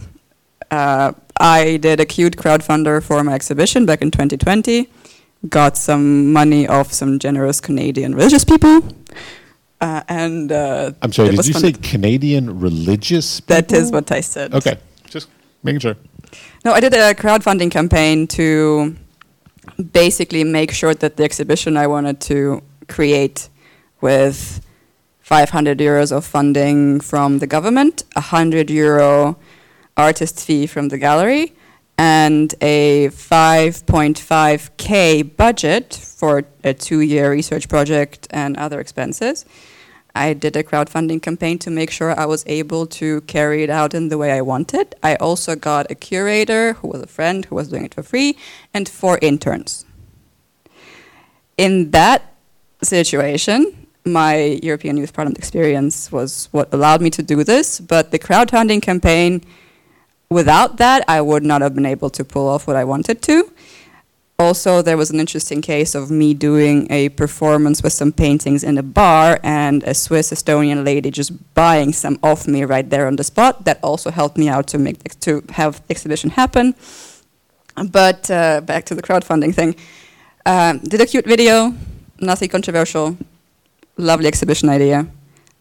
[0.71, 4.89] Uh, I did a cute crowdfunder for my exhibition back in 2020,
[5.47, 8.81] got some money off some generous Canadian religious people,
[9.79, 11.35] uh, and uh, I'm sorry.
[11.35, 13.39] Did you say Canadian religious?
[13.41, 14.53] That is what I said.
[14.53, 14.77] Okay,
[15.63, 15.95] making sure.
[16.63, 18.95] No, I did a crowdfunding campaign to
[19.91, 23.49] basically make sure that the exhibition I wanted to create
[24.01, 24.63] with
[25.21, 29.37] 500 euros of funding from the government, 100 euro
[29.95, 31.53] artist fee from the gallery,
[31.97, 39.45] and a 5.5k budget for a two-year research project and other expenses.
[40.15, 43.93] I did a crowdfunding campaign to make sure I was able to carry it out
[43.93, 44.95] in the way I wanted.
[45.03, 48.37] I also got a curator who was a friend who was doing it for free
[48.73, 49.85] and four interns.
[51.57, 52.33] In that
[52.81, 58.19] situation, my European Youth Parliament experience was what allowed me to do this, but the
[58.19, 59.41] crowdfunding campaign,
[60.29, 63.51] without that, I would not have been able to pull off what I wanted to.
[64.39, 68.77] Also, there was an interesting case of me doing a performance with some paintings in
[68.77, 73.17] a bar and a Swiss Estonian lady just buying some off me right there on
[73.17, 73.65] the spot.
[73.65, 76.73] That also helped me out to make to have exhibition happen.
[77.91, 79.75] But uh, back to the crowdfunding thing.
[80.45, 81.73] Um, did a cute video,
[82.21, 83.17] nothing controversial,
[83.97, 85.07] lovely exhibition idea.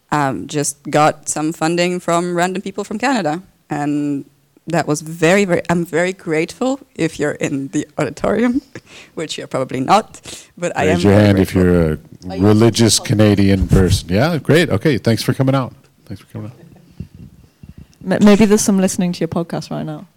[0.09, 4.25] Um, just got some funding from random people from Canada, and
[4.69, 5.61] that was very, very.
[5.69, 8.61] I'm very grateful if you're in the auditorium,
[9.15, 10.21] which you're probably not.
[10.57, 10.95] But I am.
[10.95, 11.97] Raise your very hand if you're a
[12.39, 14.09] religious Canadian person.
[14.09, 14.69] Yeah, great.
[14.69, 15.73] Okay, thanks for coming out.
[16.05, 18.21] Thanks for coming out.
[18.21, 20.07] Maybe there's some listening to your podcast right now.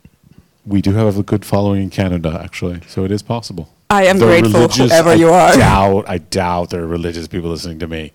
[0.65, 3.69] We do have a good following in Canada, actually, so it is possible.
[3.91, 5.53] I am The grateful, religious- whoever I you are.
[5.57, 8.13] Doubt, I doubt there are religious people listening to me.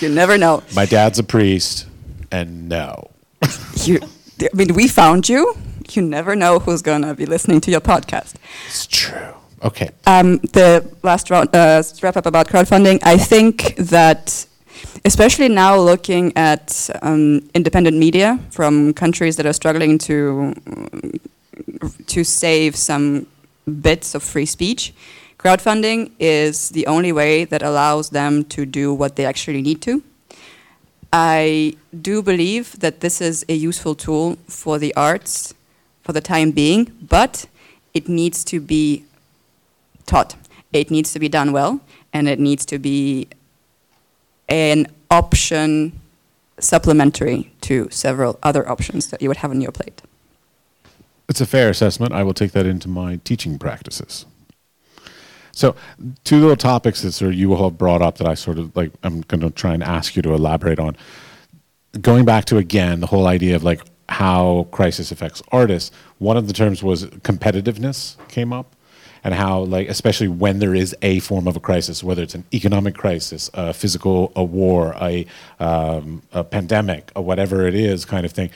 [0.00, 0.62] You never know.
[0.76, 1.86] My dad's a priest,
[2.30, 3.10] and no.
[3.84, 4.00] You,
[4.42, 5.54] I mean, we found you.
[5.90, 8.34] You never know who's gonna be listening to your podcast.
[8.68, 9.34] It's true.
[9.62, 9.90] Okay.
[10.06, 13.00] Um, the last round, uh, wrap up about crowdfunding.
[13.02, 14.46] I think that,
[15.04, 20.54] especially now looking at um, independent media from countries that are struggling to
[22.06, 23.26] to save some
[23.82, 24.94] bits of free speech,
[25.38, 30.02] crowdfunding is the only way that allows them to do what they actually need to.
[31.12, 35.54] I do believe that this is a useful tool for the arts
[36.02, 37.46] for the time being, but
[37.94, 39.04] it needs to be
[40.06, 40.36] taught.
[40.72, 41.80] It needs to be done well,
[42.12, 43.28] and it needs to be
[44.48, 45.98] an option
[46.58, 50.02] supplementary to several other options that you would have on your plate.
[51.28, 52.12] It's a fair assessment.
[52.12, 54.26] I will take that into my teaching practices.
[55.52, 55.74] So,
[56.24, 58.92] two little topics that sort of you have brought up that I sort of like.
[59.02, 60.96] I'm going to try and ask you to elaborate on.
[62.00, 65.90] Going back to again the whole idea of like how crisis affects artists.
[66.18, 68.74] One of the terms was competitiveness came up,
[69.24, 72.44] and how like especially when there is a form of a crisis, whether it's an
[72.52, 75.26] economic crisis, a physical, a war, a
[75.58, 78.50] um, a pandemic, or whatever it is, kind of thing.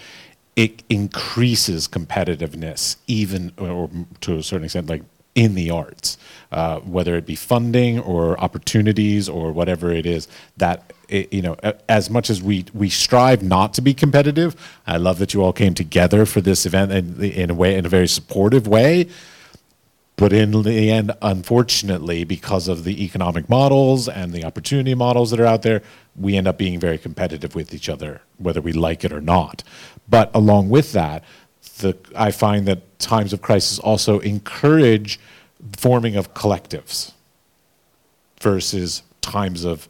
[0.56, 3.90] It increases competitiveness, even or
[4.20, 5.02] to a certain extent, like
[5.34, 6.16] in the arts,
[6.52, 10.28] uh, whether it be funding or opportunities or whatever it is.
[10.56, 11.56] That it, you know,
[11.88, 14.54] as much as we we strive not to be competitive,
[14.86, 17.84] I love that you all came together for this event in, in a way, in
[17.84, 19.08] a very supportive way.
[20.16, 25.40] But in the end, unfortunately, because of the economic models and the opportunity models that
[25.40, 25.82] are out there,
[26.14, 29.64] we end up being very competitive with each other, whether we like it or not.
[30.08, 31.24] But along with that,
[31.78, 35.18] the, I find that times of crisis also encourage
[35.76, 37.12] forming of collectives
[38.40, 39.88] versus times of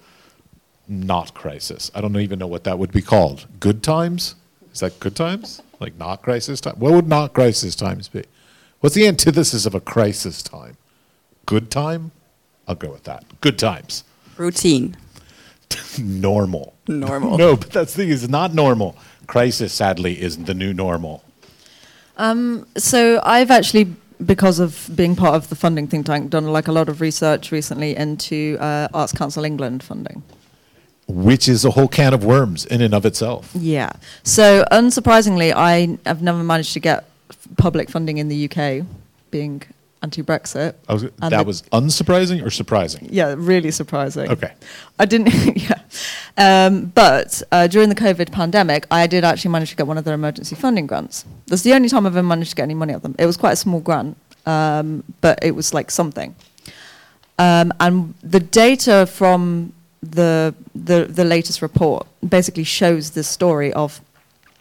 [0.88, 1.90] not crisis.
[1.94, 3.46] I don't even know what that would be called.
[3.60, 4.34] Good times?
[4.72, 5.62] Is that good times?
[5.80, 6.76] Like not crisis time?
[6.78, 8.24] What would not crisis times be?
[8.80, 10.76] What's the antithesis of a crisis time?
[11.46, 12.10] Good time?
[12.66, 13.24] I'll go with that.
[13.40, 14.04] Good times.
[14.36, 14.96] Routine.
[15.98, 16.74] normal.
[16.86, 17.38] Normal.
[17.44, 18.96] no, but that's the thing is not normal.
[19.26, 21.24] Crisis, sadly, is the new normal.
[22.16, 23.94] Um, so I've actually,
[24.24, 27.52] because of being part of the funding think tank, done like a lot of research
[27.52, 30.22] recently into uh, Arts Council England funding.
[31.06, 33.50] Which is a whole can of worms in and of itself.
[33.54, 33.92] Yeah.
[34.22, 37.04] So unsurprisingly, I have never managed to get
[37.58, 38.86] public funding in the UK,
[39.30, 39.62] being
[40.04, 40.74] anti-Brexit.
[40.88, 43.08] Was, that the- was unsurprising or surprising?
[43.10, 44.30] Yeah, really surprising.
[44.30, 44.52] Okay.
[44.98, 45.32] I didn't,
[45.68, 45.80] yeah.
[46.36, 50.04] Um, but uh, during the COVID pandemic, I did actually manage to get one of
[50.04, 51.24] their emergency funding grants.
[51.46, 53.14] That's the only time I've ever managed to get any money out of them.
[53.18, 56.34] It was quite a small grant, um, but it was like something.
[57.38, 64.00] Um, and the data from the, the the latest report basically shows this story of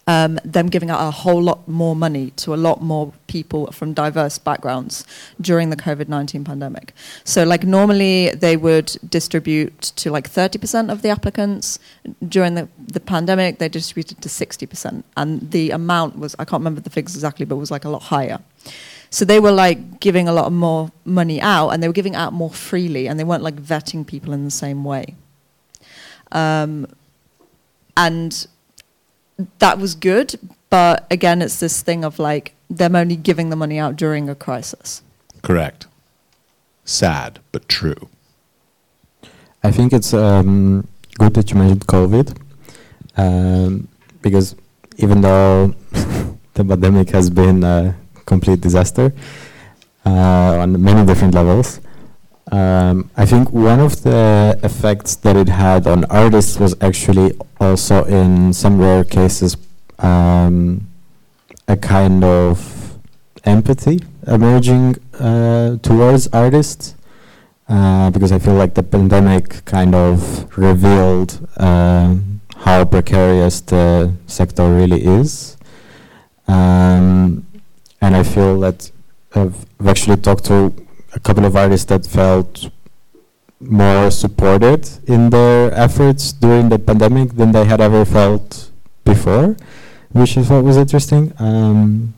[0.06, 3.94] um, them giving out a whole lot more money to a lot more people from
[3.94, 5.06] diverse backgrounds
[5.40, 6.94] during the COVID 19 pandemic.
[7.24, 11.80] So, like, normally they would distribute to like 30% of the applicants.
[12.28, 15.04] During the, the pandemic, they distributed to 60%.
[15.16, 18.04] And the amount was, I can't remember the figures exactly, but was like a lot
[18.04, 18.40] higher.
[19.10, 22.34] So they were like giving a lot more money out and they were giving out
[22.34, 25.16] more freely and they weren't like vetting people in the same way.
[26.32, 26.88] Um,
[27.96, 28.48] and
[29.60, 33.80] that was good, but again, it's this thing of like them only giving the money
[33.80, 35.02] out during a crisis.
[35.42, 35.88] Correct.
[36.86, 38.10] Sad, but true.
[39.64, 42.38] I think it's um, good that you mentioned COVID,
[43.18, 43.88] um,
[44.22, 44.56] because
[44.98, 45.74] even though
[46.54, 49.14] the pandemic has been a complete disaster
[50.06, 51.80] uh, on many different levels,
[52.54, 58.04] um, I think one of the effects that it had on artists was actually also,
[58.04, 59.58] in some rare cases,
[59.98, 60.88] um,
[61.68, 62.98] a kind of
[63.44, 66.96] empathy emerging uh, towards artists
[67.70, 72.16] uh, because I feel like the pandemic kind of revealed uh,
[72.58, 75.58] how precarious the sector really is.
[76.48, 77.48] Um,
[78.00, 78.92] and I feel that
[79.34, 80.74] I've, actually talked to
[81.14, 82.70] a couple of artists that felt
[83.60, 88.72] more supported in their efforts during the pandemic than they had ever felt
[89.06, 89.56] before,
[90.12, 91.34] which I thought was interesting.
[91.40, 92.14] Um,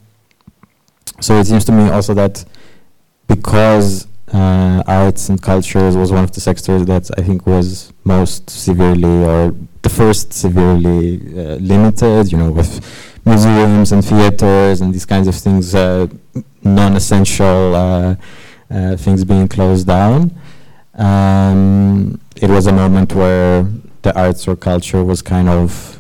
[1.20, 2.43] so it seems to me also that
[3.28, 8.50] because uh, arts and cultures was one of the sectors that I think was most
[8.50, 12.72] severely or the first severely uh, limited, you know, with
[13.26, 16.08] museums and theaters and these kinds of things, uh,
[16.64, 18.16] non-essential uh, uh,
[18.70, 20.32] things being closed down.
[20.95, 23.68] Um, it was a moment where
[24.01, 25.99] the arts or culture was kind of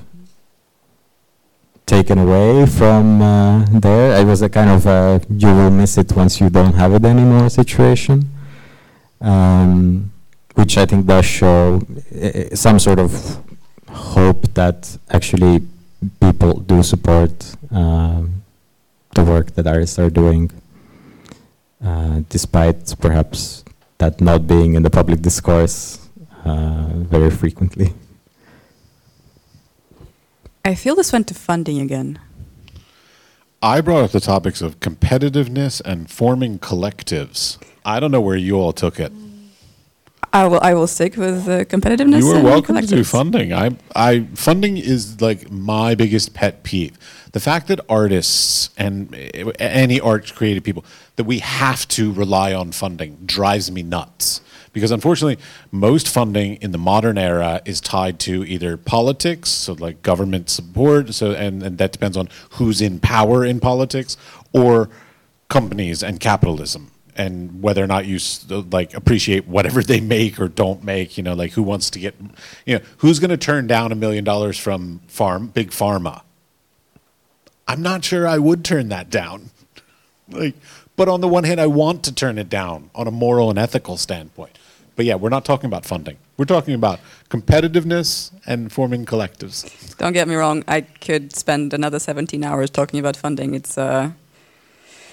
[1.85, 4.19] taken away from uh, there.
[4.19, 7.05] It was a kind of a you will miss it once you don't have it
[7.05, 8.29] anymore situation,
[9.21, 10.11] um,
[10.55, 11.81] which I think does show
[12.21, 13.39] uh, some sort of
[13.89, 15.61] hope that actually
[16.19, 18.43] people do support um,
[19.13, 20.51] the work that artists are doing,
[21.85, 23.63] uh, despite perhaps
[23.99, 25.99] that not being in the public discourse
[26.43, 27.93] uh, very frequently.
[30.63, 32.19] I feel this went to funding again.
[33.61, 37.57] I brought up the topics of competitiveness and forming collectives.
[37.85, 39.11] I don't know where you all took it.
[40.35, 40.59] I will.
[40.61, 42.19] I will stick with uh, competitiveness.
[42.19, 43.53] You and welcome to do funding.
[43.53, 46.97] I, I, funding is like my biggest pet peeve.
[47.31, 50.83] The fact that artists and uh, any art creative people
[51.15, 54.41] that we have to rely on funding drives me nuts.
[54.73, 60.01] Because unfortunately, most funding in the modern era is tied to either politics, so like
[60.01, 64.17] government support, so and, and that depends on who's in power in politics,
[64.51, 64.89] or
[65.47, 68.19] companies and capitalism and whether or not you
[68.71, 72.15] like appreciate whatever they make or don't make you know like who wants to get
[72.65, 76.21] you know who's going to turn down a million dollars from farm big pharma
[77.67, 79.49] i'm not sure i would turn that down
[80.29, 80.55] like
[80.95, 83.57] but on the one hand i want to turn it down on a moral and
[83.57, 84.57] ethical standpoint
[84.95, 86.99] but yeah we're not talking about funding we're talking about
[87.29, 90.63] competitiveness and forming collectives Don't get me wrong.
[90.67, 93.55] I could spend another 17 hours talking about funding.
[93.55, 94.11] It's uh,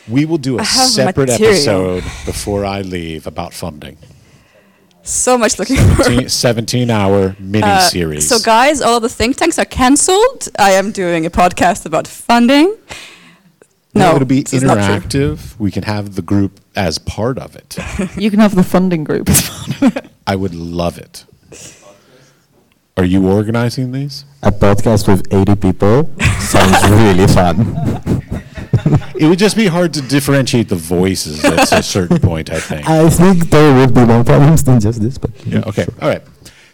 [0.09, 1.53] we will do a separate material.
[1.55, 3.97] episode before i leave about funding
[5.05, 6.05] so much looking forward.
[6.05, 8.29] 17, 17 hour mini Uh, series.
[8.29, 10.49] So, guys, all the think tanks are cancelled.
[10.57, 12.77] I am doing a podcast about funding.
[13.95, 14.85] No, it'll be this is not true.
[15.01, 15.59] interactive.
[15.59, 17.77] We can have the group as part of it.
[18.17, 19.29] You can have the funding group.
[19.29, 20.07] as part of it.
[20.25, 21.25] I would love it.
[22.97, 24.25] Are you organizing these?
[24.45, 28.22] A podcast with 80 people sounds really fun.
[29.19, 32.89] It would just be hard to differentiate the voices at a certain point, I think.
[32.89, 35.87] I think there would be more problems than just this, but Yeah, okay.
[36.01, 36.23] All right.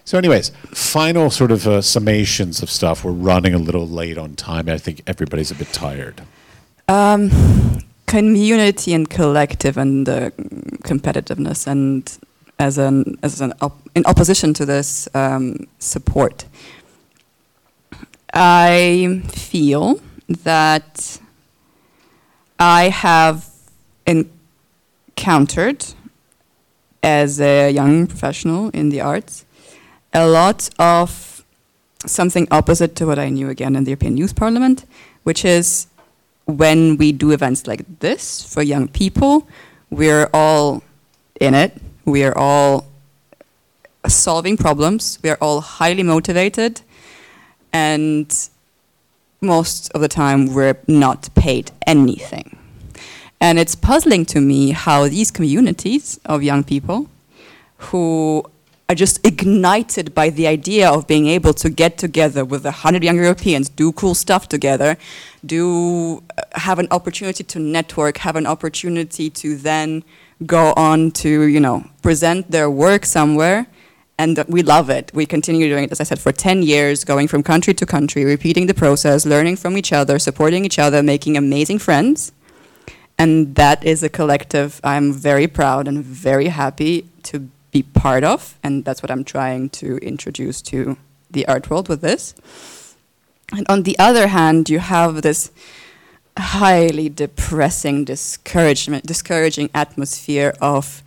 [0.05, 3.05] So, anyways, final sort of uh, summations of stuff.
[3.05, 4.69] We're running a little late on time.
[4.69, 6.23] I think everybody's a bit tired.
[6.89, 7.31] Um,
[8.07, 10.31] community and collective and uh,
[10.83, 12.11] competitiveness, and
[12.59, 16.47] as an as an op- in opposition to this um, support,
[18.33, 21.19] I feel that
[22.59, 23.49] I have
[24.07, 25.85] encountered
[27.03, 29.45] as a young professional in the arts
[30.13, 31.45] a lot of
[32.07, 34.85] something opposite to what I knew again in the European Youth Parliament,
[35.23, 35.87] which is
[36.47, 39.47] when we do events like this for young people,
[39.91, 40.83] we're all
[41.41, 41.77] in it.
[42.05, 42.87] We are all
[44.07, 45.19] solving problems.
[45.23, 46.81] We are all highly motivated.
[47.73, 48.35] And
[49.41, 52.59] most of the time, we're not paid anything.
[53.41, 57.09] And it's puzzling to me how these communities of young people
[57.77, 58.45] who
[58.89, 63.05] are just ignited by the idea of being able to get together with a hundred
[63.05, 64.97] young Europeans, do cool stuff together,
[65.45, 70.03] do uh, have an opportunity to network, have an opportunity to then
[70.47, 73.67] go on to you know present their work somewhere,
[74.19, 75.11] and we love it.
[75.15, 78.25] We continue doing it, as I said, for ten years, going from country to country,
[78.25, 82.33] repeating the process, learning from each other, supporting each other, making amazing friends.
[83.17, 88.59] And that is a collective I'm very proud and very happy to be part of.
[88.63, 90.97] And that's what I'm trying to introduce to
[91.31, 92.35] the art world with this.
[93.53, 95.51] And on the other hand, you have this
[96.39, 101.03] highly depressing, discouragement, discouraging atmosphere of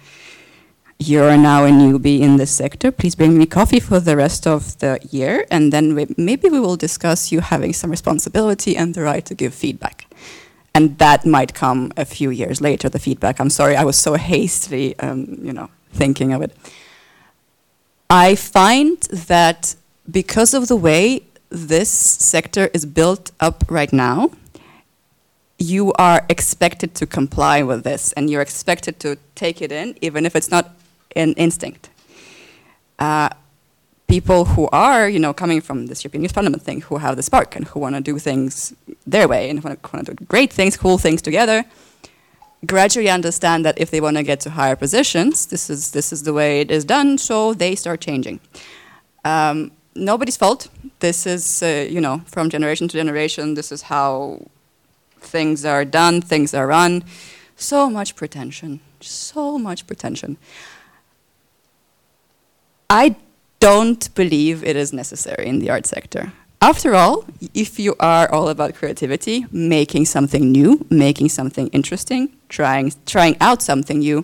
[1.01, 2.91] you're now a newbie in this sector.
[2.91, 6.59] Please bring me coffee for the rest of the year, and then we, maybe we
[6.59, 10.05] will discuss you having some responsibility and the right to give feedback.
[10.75, 12.87] And that might come a few years later.
[12.87, 13.39] The feedback.
[13.39, 16.55] I'm sorry, I was so hastily, um, you know, thinking of it.
[18.09, 19.75] I find that
[20.09, 24.31] because of the way this sector is built up right now,
[25.57, 30.27] you are expected to comply with this, and you're expected to take it in, even
[30.27, 30.75] if it's not
[31.15, 31.89] an instinct.
[32.99, 33.29] Uh,
[34.07, 37.23] people who are, you know, coming from this European Youth Parliament thing, who have the
[37.23, 38.73] spark and who want to do things
[39.07, 41.63] their way and want to do great things, cool things together,
[42.65, 46.23] gradually understand that if they want to get to higher positions, this is this is
[46.23, 47.17] the way it is done.
[47.17, 48.39] So they start changing.
[49.23, 50.67] Um, nobody's fault.
[50.99, 53.55] This is, uh, you know, from generation to generation.
[53.55, 54.45] This is how
[55.19, 57.03] things are done, things are run.
[57.55, 60.37] So much pretension, so much pretension.
[62.91, 63.15] I
[63.61, 66.33] don't believe it is necessary in the art sector.
[66.61, 72.91] after all, if you are all about creativity, making something new, making something interesting, trying
[73.05, 74.19] trying out something new,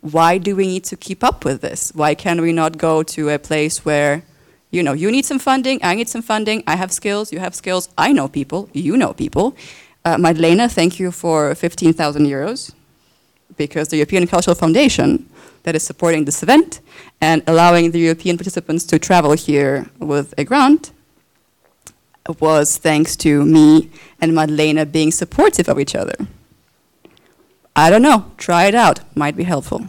[0.00, 1.92] why do we need to keep up with this?
[1.94, 4.22] Why can we not go to a place where,
[4.70, 7.54] you know, you need some funding, I need some funding, I have skills, you have
[7.54, 9.56] skills, I know people, you know people.
[10.04, 12.72] Uh, Madeleina, thank you for 15,000 euros
[13.56, 15.26] because the European Cultural Foundation
[15.68, 16.80] that is supporting this event
[17.20, 20.92] and allowing the European participants to travel here with a grant
[22.40, 26.14] was thanks to me and Madeleina being supportive of each other.
[27.76, 28.32] I don't know.
[28.38, 29.00] Try it out.
[29.14, 29.86] Might be helpful.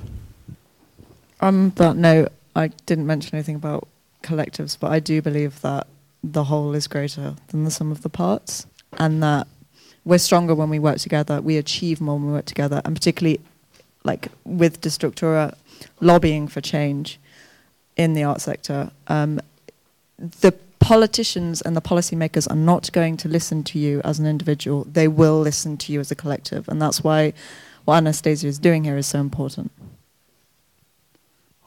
[1.39, 3.88] On that note, I didn't mention anything about
[4.21, 5.88] collectives, but I do believe that
[6.21, 8.67] the whole is greater than the sum of the parts,
[8.97, 9.47] and that
[10.03, 11.39] we're stronger when we work together.
[11.39, 13.39] We achieve more when we work together, and particularly,
[14.03, 15.55] like with Destructura,
[15.99, 17.19] lobbying for change
[17.95, 18.91] in the art sector.
[19.07, 19.39] Um,
[20.17, 24.86] the politicians and the policymakers are not going to listen to you as an individual.
[24.86, 27.34] They will listen to you as a collective, and that's why
[27.86, 29.71] what Anastasia is doing here is so important.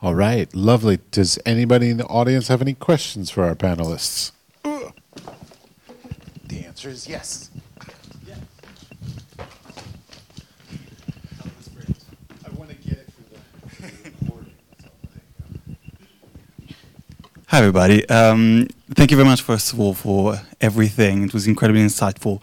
[0.01, 0.99] All right, lovely.
[1.13, 4.33] Does anybody in the audience have any questions for our panelists?
[4.65, 4.93] The
[6.67, 7.51] answer is yes.
[17.53, 18.09] Hi, everybody.
[18.09, 21.23] Um, thank you very much, first of all, for everything.
[21.23, 22.43] It was incredibly insightful.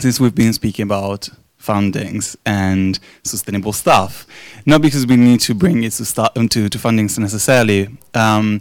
[0.00, 4.26] Since we've been speaking about fundings and sustainable stuff,
[4.66, 8.60] not because we need to bring it to, start, to, to fundings necessarily, um,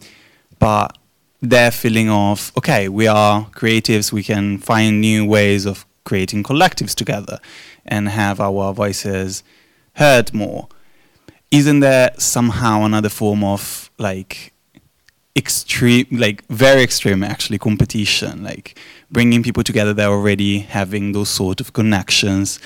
[0.59, 0.95] but
[1.41, 6.93] their feeling of, okay, we are creatives, we can find new ways of creating collectives
[6.93, 7.39] together
[7.87, 9.41] and have our voices
[9.93, 10.67] heard more.
[11.49, 14.53] Isn't there somehow another form of like
[15.39, 18.77] extreme, like very extreme actually competition, like
[19.09, 22.59] bringing people together that are already having those sort of connections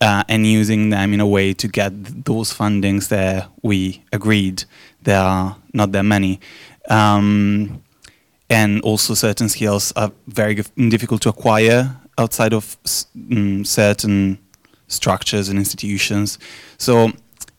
[0.00, 1.92] uh, and using them in a way to get
[2.24, 4.64] those fundings that we agreed
[5.02, 6.40] there are not that many.
[6.88, 7.82] Um,
[8.48, 10.54] and also certain skills are very
[10.88, 12.76] difficult to acquire outside of
[13.30, 14.38] um, certain
[14.88, 16.38] structures and institutions.
[16.78, 17.12] So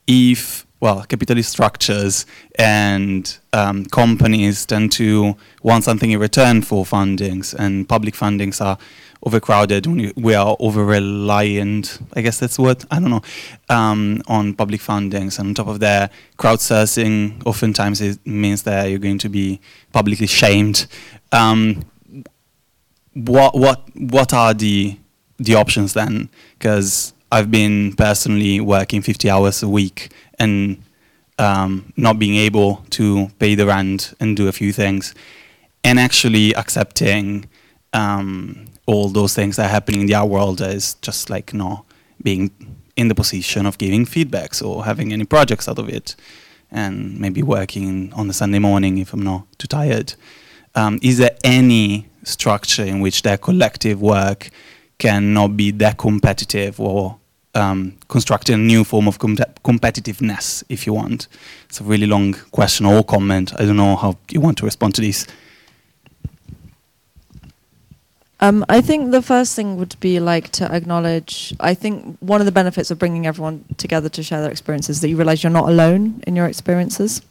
[0.06, 2.26] if well, capitalist structures
[2.58, 8.76] and um, companies tend to want something in return for fundings, and public fundings are
[9.24, 9.86] overcrowded.
[10.14, 13.22] We are over reliant, I guess that's what, I don't know,
[13.70, 15.38] um, on public fundings.
[15.38, 20.26] And on top of that, crowdsourcing oftentimes it means that you're going to be publicly
[20.26, 20.86] shamed.
[21.32, 21.86] Um,
[23.14, 24.98] what, what, what are the,
[25.38, 26.28] the options then?
[26.58, 30.82] Because I've been personally working 50 hours a week and
[31.38, 35.14] um, not being able to pay the rent and do a few things,
[35.82, 37.48] and actually accepting
[37.92, 41.84] um, all those things that are happening in the art world as just like not
[42.22, 42.50] being
[42.96, 46.14] in the position of giving feedbacks or having any projects out of it,
[46.70, 50.14] and maybe working on a Sunday morning if I'm not too tired.
[50.74, 54.50] Um, is there any structure in which that collective work
[54.98, 57.18] cannot be that competitive or
[57.54, 61.28] um, constructing a new form of com competitiveness, if you want.
[61.68, 63.52] It's a really long question or comment.
[63.58, 65.26] I don't know how you want to respond to this.
[68.40, 71.54] Um, I think the first thing would be like to acknowledge.
[71.60, 75.00] I think one of the benefits of bringing everyone together to share their experiences is
[75.00, 77.22] that you realize you're not alone in your experiences.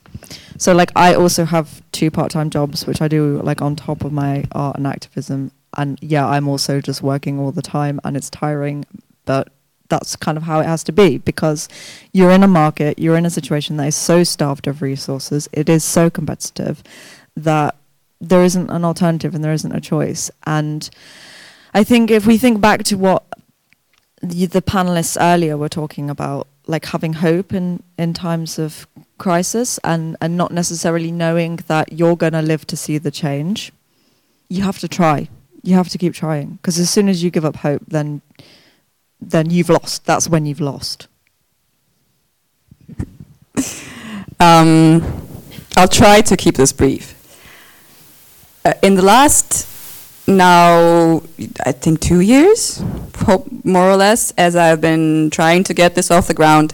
[0.57, 4.11] So, like, I also have two part-time jobs, which I do like on top of
[4.11, 5.51] my art and activism.
[5.75, 8.85] And yeah, I'm also just working all the time, and it's tiring.
[9.25, 9.49] But
[9.93, 11.69] that's kind of how it has to be because
[12.11, 15.69] you're in a market, you're in a situation that is so starved of resources, it
[15.69, 16.81] is so competitive
[17.35, 17.75] that
[18.19, 20.31] there isn't an alternative and there isn't a choice.
[20.47, 20.89] And
[21.75, 23.23] I think if we think back to what
[24.21, 28.87] the, the panelists earlier were talking about, like having hope in, in times of
[29.19, 33.71] crisis and, and not necessarily knowing that you're going to live to see the change,
[34.49, 35.29] you have to try.
[35.61, 38.21] You have to keep trying because as soon as you give up hope, then
[39.29, 40.05] then you've lost.
[40.05, 41.07] That's when you've lost.
[44.39, 45.01] Um,
[45.77, 47.13] I'll try to keep this brief.
[48.65, 49.67] Uh, in the last,
[50.27, 51.21] now,
[51.65, 52.83] I think two years,
[53.63, 56.73] more or less, as I've been trying to get this off the ground,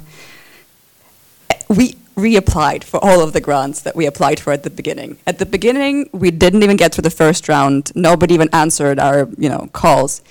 [1.67, 5.17] we reapplied for all of the grants that we applied for at the beginning.
[5.25, 7.91] At the beginning, we didn't even get through the first round.
[7.95, 10.21] Nobody even answered our, you know, calls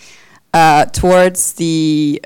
[0.54, 2.22] uh, towards the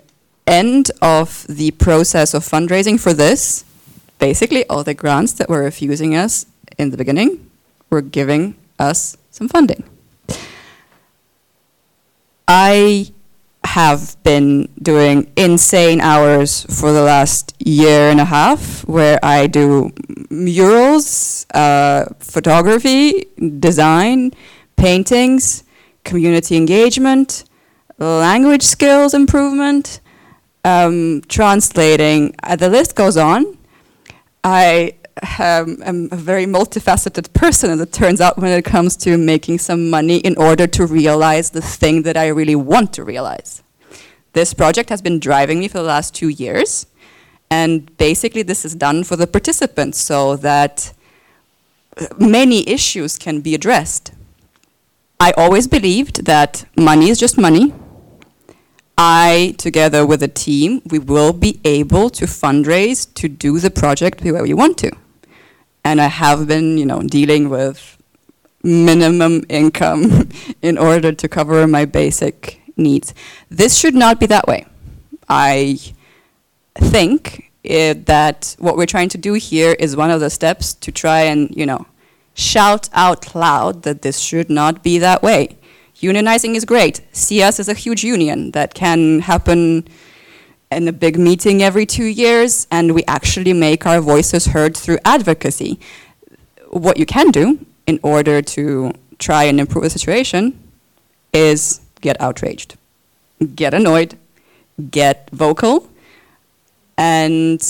[0.47, 3.65] end of the process of fundraising for this,
[4.19, 6.47] basically all the grants that were refusing us
[6.79, 7.51] in the beginning
[7.91, 9.85] were giving us some funding.
[12.49, 13.13] I
[13.65, 19.93] have been doing insane hours for the last year and a half where I do
[20.31, 23.27] murals, uh, photography,
[23.61, 24.33] design,
[24.77, 25.65] paintings,
[26.05, 27.45] community engagement,
[28.03, 30.01] language skills improvement,
[30.65, 32.35] um, translating.
[32.43, 33.59] Uh, the list goes on.
[34.45, 34.95] I
[35.39, 39.59] um, am a very multifaceted person, as it turns out, when it comes to making
[39.59, 43.63] some money in order to realize the thing that I really want to realize.
[44.33, 46.87] This project has been driving me for the last two years,
[47.51, 50.93] and basically, this is done for the participants so that
[52.19, 54.13] many issues can be addressed.
[55.21, 57.73] I always believed that money is just money.
[59.05, 64.21] I, together with a team, we will be able to fundraise to do the project
[64.21, 64.93] the way we want to
[65.85, 67.99] and I have been, you know, dealing with
[68.63, 70.29] minimum income
[70.63, 73.15] in order to cover my basic needs.
[73.51, 74.67] This should not be that way.
[75.29, 75.79] I
[76.77, 80.93] think it, that what we're trying to do here is one of the steps to
[80.93, 81.87] try and, you know,
[82.35, 85.59] shout out loud that this should not be that way.
[86.03, 87.01] Unionizing is great.
[87.13, 89.87] See as a huge union that can happen
[90.71, 94.99] in a big meeting every two years, and we actually make our voices heard through
[95.05, 95.79] advocacy.
[96.71, 100.59] What you can do in order to try and improve the situation
[101.33, 102.77] is get outraged,
[103.55, 104.19] get annoyed,
[104.91, 105.89] get vocal,
[106.99, 107.63] and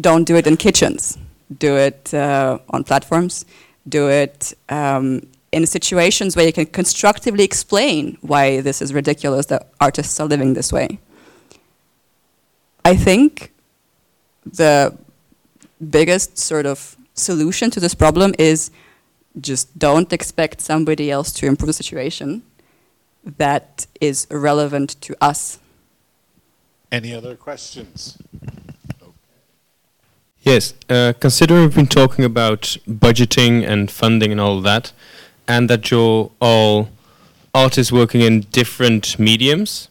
[0.00, 1.18] don't do it in kitchens.
[1.58, 3.44] Do it uh, on platforms.
[3.88, 9.70] Do it um, in situations where you can constructively explain why this is ridiculous that
[9.80, 10.98] artists are living this way.
[12.84, 13.52] I think
[14.44, 14.96] the
[15.90, 18.70] biggest sort of solution to this problem is
[19.40, 22.42] just don't expect somebody else to improve the situation
[23.38, 25.58] that is relevant to us.
[26.90, 28.18] Any other questions?
[30.40, 34.92] Yes, uh, considering we've been talking about budgeting and funding and all of that,
[35.52, 36.88] and that you're all
[37.54, 39.88] artists working in different mediums,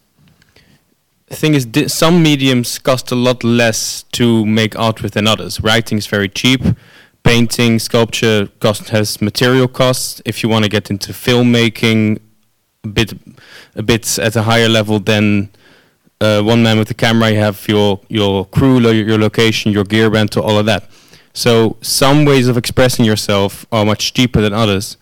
[1.28, 5.26] the thing is, di- some mediums cost a lot less to make art with than
[5.28, 5.60] others.
[5.60, 6.60] Writing is very cheap.
[7.22, 10.20] Painting, sculpture cost has material costs.
[10.24, 12.20] If you want to get into filmmaking,
[12.82, 13.12] a bit,
[13.76, 15.48] a bit at a higher level than
[16.20, 19.84] uh, one man with a camera, you have your your crew, lo- your location, your
[19.84, 20.82] gear rental, all of that.
[21.32, 24.96] So some ways of expressing yourself are much cheaper than others.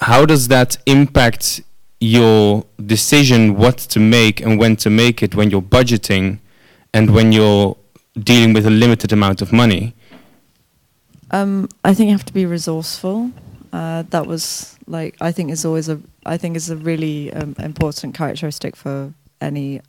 [0.00, 1.60] How does that impact
[2.00, 6.38] your decision what to make and when to make it when you're budgeting
[6.94, 7.76] and when you're
[8.18, 9.94] dealing with a limited amount of money?
[11.30, 13.30] Um, I think you have to be resourceful.
[13.72, 17.54] Uh, that was like I think is always a I think is a really um,
[17.58, 19.80] important characteristic for any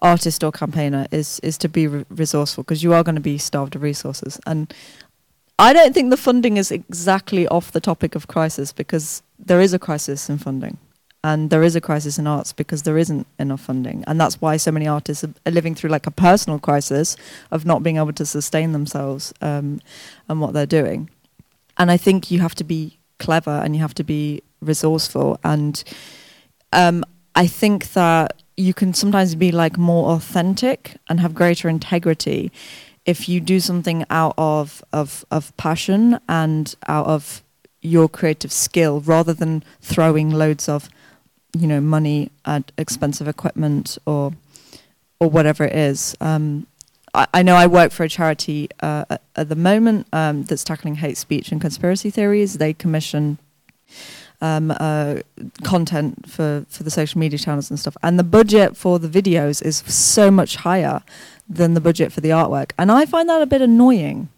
[0.00, 3.38] artist or campaigner is is to be re- resourceful because you are going to be
[3.38, 4.72] starved of resources and
[5.58, 9.72] I don't think the funding is exactly off the topic of crisis because there is
[9.72, 10.76] a crisis in funding
[11.24, 14.04] and there is a crisis in arts because there isn't enough funding.
[14.06, 17.16] And that's why so many artists are, living through like a personal crisis
[17.50, 19.80] of not being able to sustain themselves um,
[20.28, 21.10] and what they're doing.
[21.78, 25.40] And i think you have to be clever and you have to be resourceful.
[25.42, 25.82] And
[26.72, 27.02] um,
[27.34, 32.50] i think that you can sometimes be like more authentic and have greater integrity
[33.06, 37.42] if you do something out of of, of passion and out of
[37.80, 40.88] your creative skill rather than throwing loads of
[41.56, 44.32] you know money at expensive equipment or
[45.20, 46.14] or whatever it is.
[46.20, 46.66] Um,
[47.14, 49.04] I, I know I work for a charity uh,
[49.34, 52.58] at, the moment um, that's tackling hate speech and conspiracy theories.
[52.58, 53.38] They commission
[54.42, 55.20] um, uh,
[55.62, 59.64] content for, for the social media channels and stuff, and the budget for the videos
[59.64, 61.02] is so much higher
[61.48, 64.28] than the budget for the artwork, and I find that a bit annoying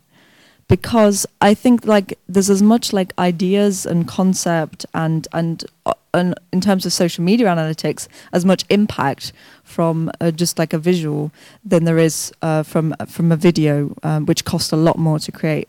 [0.69, 6.35] because I think like there's as much like ideas and concept and and uh, and
[6.53, 9.33] in terms of social media analytics, as much impact
[9.65, 11.31] from uh, just like a visual
[11.65, 15.33] than there is uh, from from a video, um, which costs a lot more to
[15.33, 15.69] create.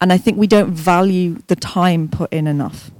[0.00, 2.90] And I think we don't value the time put in enough.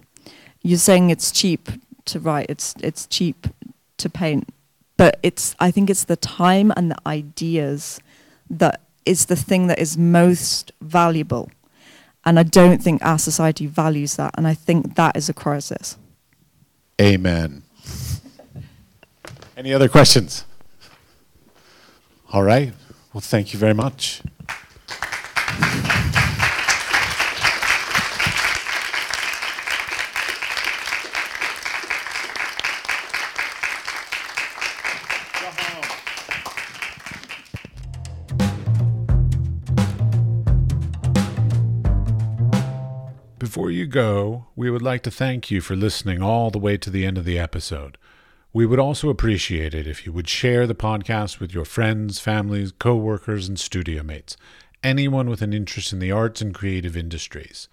[0.63, 1.69] You're saying it's cheap
[2.07, 3.47] to write, it's it's cheap
[3.99, 4.49] to paint,
[4.97, 8.01] but it's I think it's the time and the ideas
[8.51, 11.51] that is the thing that is most valuable.
[12.25, 14.33] And I don't think our society values that.
[14.37, 15.97] And I think that is a crisis.
[17.01, 17.65] Amen.
[19.57, 20.45] Any other questions?
[22.33, 22.73] All right.
[23.13, 24.23] Well, thank you very much.
[43.93, 47.19] Go, we would like to thank you for listening all the way to the end
[47.19, 47.99] of the episode.
[48.53, 52.73] We would also appreciate it if you would share the podcast with your friends, families,
[52.73, 54.37] co workers, and studio mates,
[54.83, 57.69] anyone with an interest in the arts and creative industries.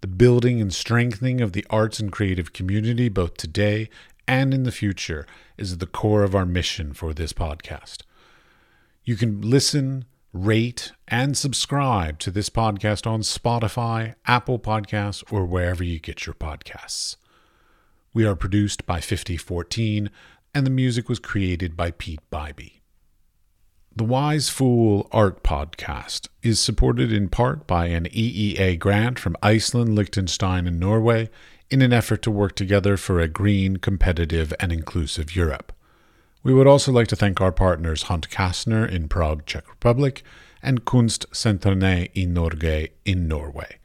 [0.00, 3.90] The building and strengthening of the arts and creative community, both today
[4.26, 5.26] and in the future,
[5.58, 8.02] is at the core of our mission for this podcast.
[9.04, 15.82] You can listen, rate, and subscribe to this podcast on Spotify, Apple Podcasts, or wherever
[15.82, 17.16] you get your podcasts.
[18.12, 20.10] We are produced by 5014,
[20.54, 22.80] and the music was created by Peat Biby.
[23.94, 29.94] The Wise Fool Art Podcast is supported in part by an EEA grant from Iceland,
[29.94, 31.30] Liechtenstein, and Norway
[31.70, 35.72] in an effort to work together for a green, competitive, and inclusive Europe.
[36.42, 40.22] We would also like to thank our partners Hunt Kastner in Prague, Czech Republic,
[40.62, 43.78] and Kunstsentrene i Norge in Norway.